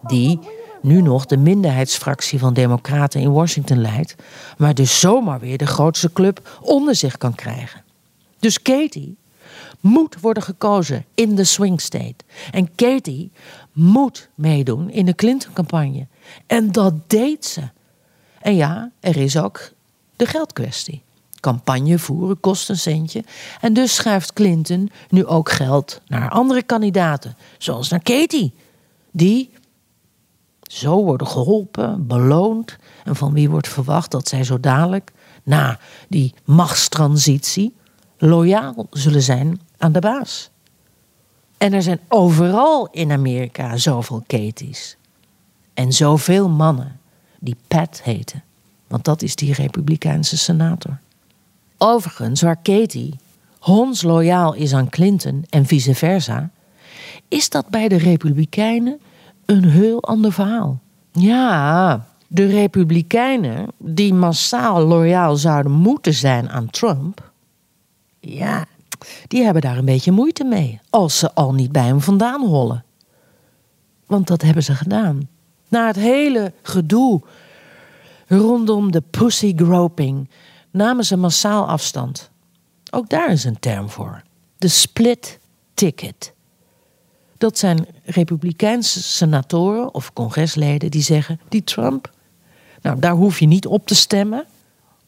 Die 0.03 0.38
nu 0.83 1.03
nog 1.03 1.27
de 1.27 1.37
minderheidsfractie 1.37 2.38
van 2.38 2.55
Democraten 2.55 3.20
in 3.20 3.33
Washington 3.33 3.81
leidt, 3.81 4.14
maar 4.59 4.74
dus 4.74 5.01
zomaar 5.01 5.40
weer 5.40 5.59
de 5.59 5.66
grootste 5.66 6.12
club 6.12 6.59
onder 6.61 6.94
zich 6.94 7.18
kan 7.18 7.35
krijgen. 7.35 7.83
Dus 8.38 8.62
Katie 8.62 9.16
moet 9.81 10.20
worden 10.20 10.42
gekozen 10.42 11.05
in 11.14 11.35
de 11.35 11.44
swing 11.44 11.81
state. 11.81 12.24
En 12.51 12.74
Katie 12.74 13.33
moet 13.72 14.29
meedoen 14.35 14.90
in 14.90 15.07
de 15.07 15.14
Clinton-campagne. 15.14 16.07
En 16.46 16.72
dat 16.72 16.94
deed 17.11 17.44
ze. 17.44 17.62
En 18.40 18.57
ja, 18.57 18.90
er 19.01 19.16
is 19.16 19.38
ook 19.38 19.70
de 20.16 20.27
geldkwestie. 20.27 21.03
Campagne 21.40 21.98
voeren 21.98 22.40
kost 22.40 22.68
een 22.68 22.79
centje. 22.79 23.24
En 23.61 23.72
dus 23.72 23.94
schuift 23.94 24.33
Clinton 24.33 24.90
nu 25.09 25.27
ook 25.27 25.51
geld 25.51 26.01
naar 26.07 26.31
andere 26.31 26.62
kandidaten. 26.62 27.37
Zoals 27.59 27.88
naar 27.88 28.03
Katie. 28.03 28.55
Die, 29.11 29.51
Zo 30.62 31.05
worden 31.05 31.27
geholpen, 31.27 32.07
beloond 32.07 32.77
en 33.05 33.16
van 33.16 33.33
wie 33.33 33.51
wordt 33.51 33.68
verwacht 33.68 34.11
dat 34.11 34.29
zij 34.29 34.44
zo 34.44 34.61
dadelijk, 34.61 35.12
na 35.42 35.79
die 36.09 36.35
machtstransitie, 36.44 37.74
loyaal 38.18 38.87
zullen 38.90 39.22
zijn 39.22 39.61
aan 39.79 39.92
de 39.92 40.01
baas. 40.01 40.51
En 41.59 41.72
er 41.72 41.83
zijn 41.83 42.01
overal 42.09 42.88
in 42.90 43.12
Amerika 43.12 43.77
zoveel 43.77 44.22
Katies. 44.27 44.96
En 45.74 45.92
zoveel 45.92 46.48
mannen 46.48 47.01
die 47.38 47.57
Pat 47.68 48.03
heten. 48.03 48.42
Want 48.87 49.05
dat 49.05 49.22
is 49.22 49.35
die 49.35 49.53
Republikeinse 49.53 50.37
senator. 50.37 50.98
Overigens, 51.79 52.40
waar 52.40 52.62
Katie 52.62 53.14
hondsloyaal 53.59 54.55
is 54.55 54.74
aan 54.74 54.88
Clinton 54.88 55.44
en 55.51 55.66
vice 55.66 55.94
versa, 55.94 56.51
is 57.29 57.51
dat 57.51 57.68
bij 57.68 57.88
de 57.88 57.96
Republikeinen 57.96 59.01
een 59.44 59.64
heel 59.64 60.03
ander 60.03 60.33
verhaal. 60.33 60.81
Ja, 61.12 62.07
de 62.27 62.46
Republikeinen, 62.46 63.66
die 63.79 64.14
massaal 64.14 64.87
loyaal 64.87 65.37
zouden 65.37 65.72
moeten 65.72 66.14
zijn 66.14 66.51
aan 66.51 66.70
Trump, 66.70 67.31
ja, 68.20 68.66
die 69.27 69.44
hebben 69.44 69.62
daar 69.62 69.79
een 69.79 69.85
beetje 69.85 70.12
moeite 70.12 70.44
mee. 70.44 70.81
Als 70.90 71.18
ze 71.18 71.35
al 71.35 71.55
niet 71.55 71.72
bij 71.72 71.85
hem 71.85 72.01
vandaan 72.01 72.46
hollen. 72.46 72.85
Want 74.07 74.27
dat 74.27 74.42
hebben 74.42 74.62
ze 74.62 74.74
gedaan. 74.74 75.29
Na 75.68 75.87
het 75.87 75.96
hele 75.96 76.52
gedoe 76.62 77.22
rondom 78.26 78.92
de 78.92 79.02
pussy 79.11 79.52
groping 79.57 80.31
namen 80.70 81.04
ze 81.04 81.16
massaal 81.16 81.68
afstand. 81.68 82.31
Ook 82.90 83.09
daar 83.09 83.31
is 83.31 83.44
een 83.44 83.59
term 83.59 83.90
voor. 83.90 84.22
De 84.59 84.68
split 84.68 85.38
ticket. 85.74 86.33
Dat 87.38 87.59
zijn 87.59 87.87
republikeinse 88.04 89.02
senatoren 89.02 89.94
of 89.94 90.12
congresleden 90.12 90.90
die 90.90 91.02
zeggen: 91.02 91.40
die 91.48 91.64
Trump, 91.64 92.11
nou 92.83 92.98
daar 92.98 93.14
hoef 93.14 93.40
je 93.40 93.46
niet 93.46 93.66
op 93.66 93.87
te 93.87 93.94
stemmen. 93.94 94.46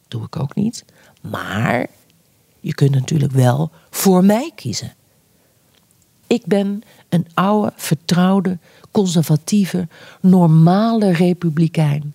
Doe 0.08 0.24
ik 0.24 0.36
ook 0.36 0.54
niet. 0.54 0.84
Maar 1.20 1.86
je 2.60 2.74
kunt 2.74 2.90
natuurlijk 2.90 3.32
wel 3.32 3.70
voor 3.90 4.24
mij 4.24 4.52
kiezen. 4.54 4.94
Ik 6.26 6.46
ben 6.46 6.82
een 7.08 7.26
oude, 7.34 7.72
vertrouwde, 7.76 8.58
conservatieve, 8.90 9.88
normale 10.20 11.12
republikein. 11.12 12.14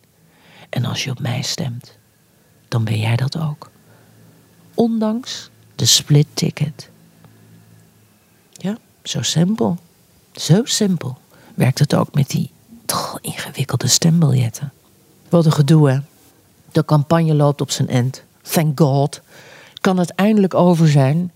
En 0.69 0.85
als 0.85 1.03
je 1.03 1.11
op 1.11 1.19
mij 1.19 1.41
stemt, 1.41 1.97
dan 2.67 2.83
ben 2.83 2.99
jij 2.99 3.15
dat 3.15 3.37
ook. 3.37 3.71
Ondanks 4.73 5.49
de 5.75 5.85
split 5.85 6.27
ticket. 6.33 6.89
Ja, 8.51 8.77
zo 9.03 9.21
simpel. 9.21 9.77
Zo 10.33 10.61
simpel 10.63 11.17
werkt 11.53 11.79
het 11.79 11.95
ook 11.95 12.13
met 12.13 12.29
die 12.29 12.51
toch 12.85 13.17
ingewikkelde 13.21 13.87
stembiljetten. 13.87 14.73
Wat 15.29 15.45
een 15.45 15.51
gedoe, 15.51 15.89
hè? 15.89 15.99
De 16.71 16.85
campagne 16.85 17.33
loopt 17.33 17.61
op 17.61 17.71
zijn 17.71 17.87
end. 17.87 18.23
Thank 18.41 18.79
God. 18.79 19.21
Kan 19.81 19.97
het 19.97 20.09
eindelijk 20.09 20.53
over 20.53 20.87
zijn? 20.87 21.31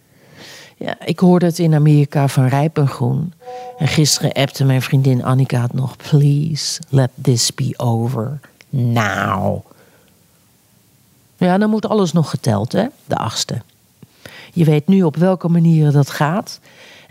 Ja, 0.80 0.96
ik 1.06 1.20
hoorde 1.20 1.46
het 1.46 1.60
in 1.60 1.74
Amerika 1.74 2.28
van 2.28 2.48
rijp 2.48 2.78
en. 2.78 3.34
En 3.78 3.88
gisteren 3.88 4.32
appte 4.34 4.66
mijn 4.66 4.82
vriendin 4.82 5.24
Annika 5.24 5.62
het 5.62 5.74
nog. 5.74 5.96
Please, 5.96 6.82
let 6.90 7.10
this 7.22 7.54
be 7.54 7.74
over. 7.78 8.40
Now. 8.70 9.66
Ja, 11.38 11.58
dan 11.58 11.70
moet 11.70 11.86
alles 11.86 12.12
nog 12.12 12.30
geteld, 12.30 12.72
hè? 12.72 12.86
De 13.06 13.16
achtste. 13.16 13.62
Je 14.54 14.66
weet 14.66 14.88
nu 14.88 15.04
op 15.04 15.16
welke 15.16 15.48
manieren 15.48 15.94
dat 15.94 16.10
gaat. 16.10 16.60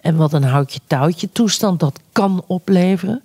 En 0.00 0.16
wat 0.16 0.33
een 0.33 0.44
houtje-touwtje 0.44 1.28
toestand 1.33 1.81
dat 1.81 2.00
kan 2.12 2.44
opleveren. 2.46 3.22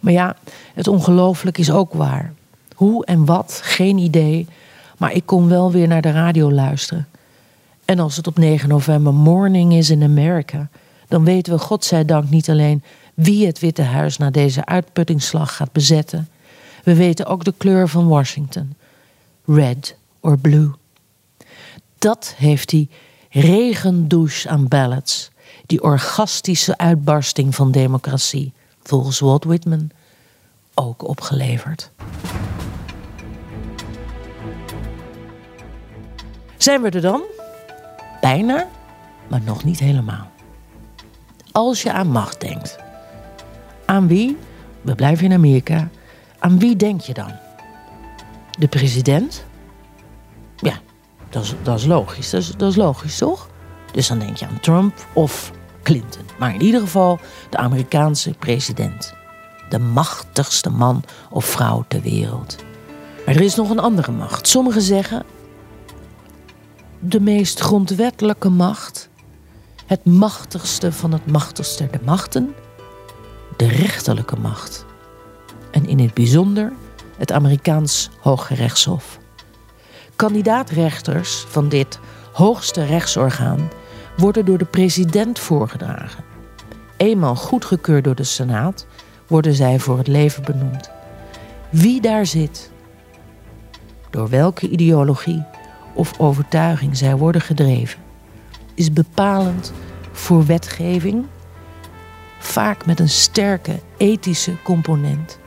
Maar 0.00 0.12
ja, 0.12 0.36
het 0.74 0.88
ongelooflijk 0.88 1.58
is 1.58 1.70
ook 1.70 1.92
waar. 1.92 2.32
Hoe 2.74 3.04
en 3.04 3.24
wat, 3.24 3.60
geen 3.62 3.98
idee. 3.98 4.46
Maar 4.96 5.12
ik 5.12 5.26
kon 5.26 5.48
wel 5.48 5.72
weer 5.72 5.88
naar 5.88 6.02
de 6.02 6.10
radio 6.10 6.52
luisteren. 6.52 7.08
En 7.86 7.98
als 7.98 8.16
het 8.16 8.26
op 8.26 8.38
9 8.38 8.68
november 8.68 9.14
morning 9.14 9.72
is 9.72 9.90
in 9.90 10.02
Amerika, 10.02 10.68
dan 11.08 11.24
weten 11.24 11.52
we 11.52 11.58
godzijdank 11.58 12.30
niet 12.30 12.50
alleen 12.50 12.82
wie 13.14 13.46
het 13.46 13.58
Witte 13.58 13.82
Huis 13.82 14.16
na 14.16 14.30
deze 14.30 14.64
uitputtingsslag 14.64 15.56
gaat 15.56 15.72
bezetten. 15.72 16.28
We 16.84 16.94
weten 16.94 17.26
ook 17.26 17.44
de 17.44 17.54
kleur 17.56 17.88
van 17.88 18.08
Washington: 18.08 18.74
red 19.44 19.96
or 20.20 20.38
blue. 20.38 20.70
Dat 21.98 22.34
heeft 22.36 22.68
die 22.68 22.88
regendouche 23.30 24.48
aan 24.48 24.68
ballots, 24.68 25.30
die 25.66 25.82
orgastische 25.82 26.78
uitbarsting 26.78 27.54
van 27.54 27.70
democratie, 27.70 28.52
volgens 28.82 29.18
Walt 29.18 29.44
Whitman, 29.44 29.90
ook 30.74 31.08
opgeleverd. 31.08 31.90
Zijn 36.56 36.82
we 36.82 36.90
er 36.90 37.00
dan? 37.00 37.22
Bijna, 38.20 38.66
maar 39.28 39.40
nog 39.44 39.64
niet 39.64 39.78
helemaal. 39.78 40.30
Als 41.52 41.82
je 41.82 41.92
aan 41.92 42.08
macht 42.08 42.40
denkt, 42.40 42.78
aan 43.84 44.06
wie, 44.06 44.36
we 44.80 44.94
blijven 44.94 45.24
in 45.24 45.32
Amerika, 45.32 45.88
aan 46.38 46.58
wie 46.58 46.76
denk 46.76 47.00
je 47.00 47.14
dan? 47.14 47.32
De 48.58 48.68
president? 48.68 49.44
Ja, 50.56 50.74
dat 51.28 51.42
is, 51.42 51.54
dat 51.62 51.78
is 51.78 51.84
logisch. 51.84 52.30
Dat 52.30 52.40
is, 52.40 52.50
dat 52.56 52.70
is 52.70 52.76
logisch, 52.76 53.18
toch? 53.18 53.48
Dus 53.92 54.08
dan 54.08 54.18
denk 54.18 54.36
je 54.36 54.46
aan 54.46 54.60
Trump 54.60 55.06
of 55.12 55.52
Clinton. 55.82 56.22
Maar 56.38 56.54
in 56.54 56.62
ieder 56.62 56.80
geval 56.80 57.18
de 57.50 57.56
Amerikaanse 57.56 58.30
president. 58.38 59.14
De 59.68 59.78
machtigste 59.78 60.70
man 60.70 61.02
of 61.30 61.44
vrouw 61.44 61.84
ter 61.88 62.00
wereld. 62.00 62.56
Maar 63.26 63.34
er 63.34 63.40
is 63.40 63.54
nog 63.54 63.70
een 63.70 63.78
andere 63.78 64.12
macht. 64.12 64.48
Sommigen 64.48 64.82
zeggen 64.82 65.24
de 67.10 67.20
meest 67.20 67.60
grondwettelijke 67.60 68.48
macht, 68.48 69.08
het 69.86 70.04
machtigste 70.04 70.92
van 70.92 71.12
het 71.12 71.26
machtigste 71.26 71.88
der 71.90 72.00
machten, 72.04 72.54
de 73.56 73.68
rechterlijke 73.68 74.36
macht. 74.36 74.84
En 75.70 75.88
in 75.88 75.98
het 75.98 76.14
bijzonder 76.14 76.72
het 77.16 77.32
Amerikaans 77.32 78.10
Hoge 78.20 78.54
Rechtshof. 78.54 79.18
Kandidaatrechters 80.16 81.44
van 81.48 81.68
dit 81.68 81.98
hoogste 82.32 82.84
rechtsorgaan 82.84 83.68
worden 84.16 84.44
door 84.44 84.58
de 84.58 84.64
president 84.64 85.38
voorgedragen. 85.38 86.24
Eenmaal 86.96 87.36
goedgekeurd 87.36 88.04
door 88.04 88.14
de 88.14 88.24
Senaat 88.24 88.86
worden 89.26 89.54
zij 89.54 89.78
voor 89.78 89.98
het 89.98 90.08
leven 90.08 90.44
benoemd. 90.44 90.90
Wie 91.70 92.00
daar 92.00 92.26
zit, 92.26 92.70
door 94.10 94.28
welke 94.28 94.68
ideologie 94.68 95.44
of 95.96 96.18
overtuiging 96.18 96.96
zij 96.96 97.16
worden 97.16 97.40
gedreven, 97.40 97.98
is 98.74 98.92
bepalend 98.92 99.72
voor 100.12 100.46
wetgeving, 100.46 101.26
vaak 102.38 102.86
met 102.86 103.00
een 103.00 103.08
sterke 103.08 103.80
ethische 103.96 104.62
component, 104.62 105.38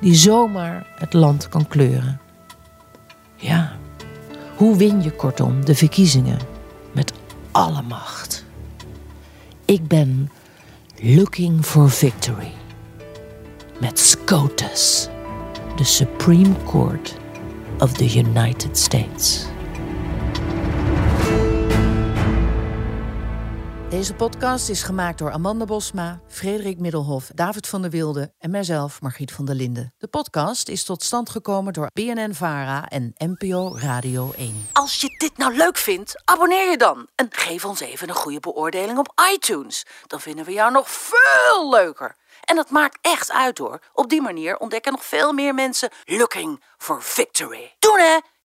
die 0.00 0.14
zomaar 0.14 0.86
het 0.94 1.12
land 1.12 1.48
kan 1.48 1.68
kleuren. 1.68 2.20
Ja, 3.36 3.72
hoe 4.56 4.76
win 4.76 5.02
je 5.02 5.10
kortom 5.10 5.64
de 5.64 5.74
verkiezingen 5.74 6.38
met 6.92 7.12
alle 7.50 7.82
macht? 7.82 8.44
Ik 9.64 9.88
ben 9.88 10.30
looking 11.00 11.64
for 11.64 11.90
victory 11.90 12.52
met 13.80 13.98
SCOTUS, 13.98 15.08
de 15.76 15.84
Supreme 15.84 16.54
Court 16.66 17.20
of 17.82 17.92
the 17.92 18.18
United 18.18 18.78
States. 18.78 19.46
Deze 23.90 24.14
podcast 24.14 24.68
is 24.68 24.82
gemaakt 24.82 25.18
door 25.18 25.30
Amanda 25.30 25.64
Bosma, 25.64 26.20
Frederik 26.28 26.78
Middelhof, 26.78 27.30
David 27.34 27.66
van 27.66 27.82
der 27.82 27.90
Wilde 27.90 28.32
en 28.38 28.50
mijzelf, 28.50 29.00
Margriet 29.00 29.32
van 29.32 29.44
der 29.44 29.54
Linden. 29.54 29.94
De 29.98 30.08
podcast 30.08 30.68
is 30.68 30.84
tot 30.84 31.02
stand 31.02 31.30
gekomen 31.30 31.72
door 31.72 31.90
BNN 31.92 32.34
Vara 32.34 32.88
en 32.88 33.14
NPO 33.16 33.76
Radio 33.76 34.32
1. 34.36 34.66
Als 34.72 35.00
je 35.00 35.14
dit 35.18 35.36
nou 35.36 35.56
leuk 35.56 35.76
vindt, 35.76 36.22
abonneer 36.24 36.70
je 36.70 36.76
dan 36.76 37.08
en 37.14 37.26
geef 37.30 37.64
ons 37.64 37.80
even 37.80 38.08
een 38.08 38.14
goede 38.14 38.40
beoordeling 38.40 38.98
op 38.98 39.22
iTunes. 39.34 39.86
Dan 40.06 40.20
vinden 40.20 40.44
we 40.44 40.52
jou 40.52 40.72
nog 40.72 40.90
veel 40.90 41.70
leuker. 41.70 42.16
En 42.44 42.56
dat 42.56 42.70
maakt 42.70 42.98
echt 43.00 43.32
uit 43.32 43.58
hoor. 43.58 43.78
Op 43.92 44.08
die 44.08 44.22
manier 44.22 44.58
ontdekken 44.58 44.92
nog 44.92 45.04
veel 45.04 45.32
meer 45.32 45.54
mensen 45.54 45.90
looking 46.04 46.62
for 46.78 47.02
victory. 47.02 47.74
Doen 47.78 47.98
hè! 47.98 48.18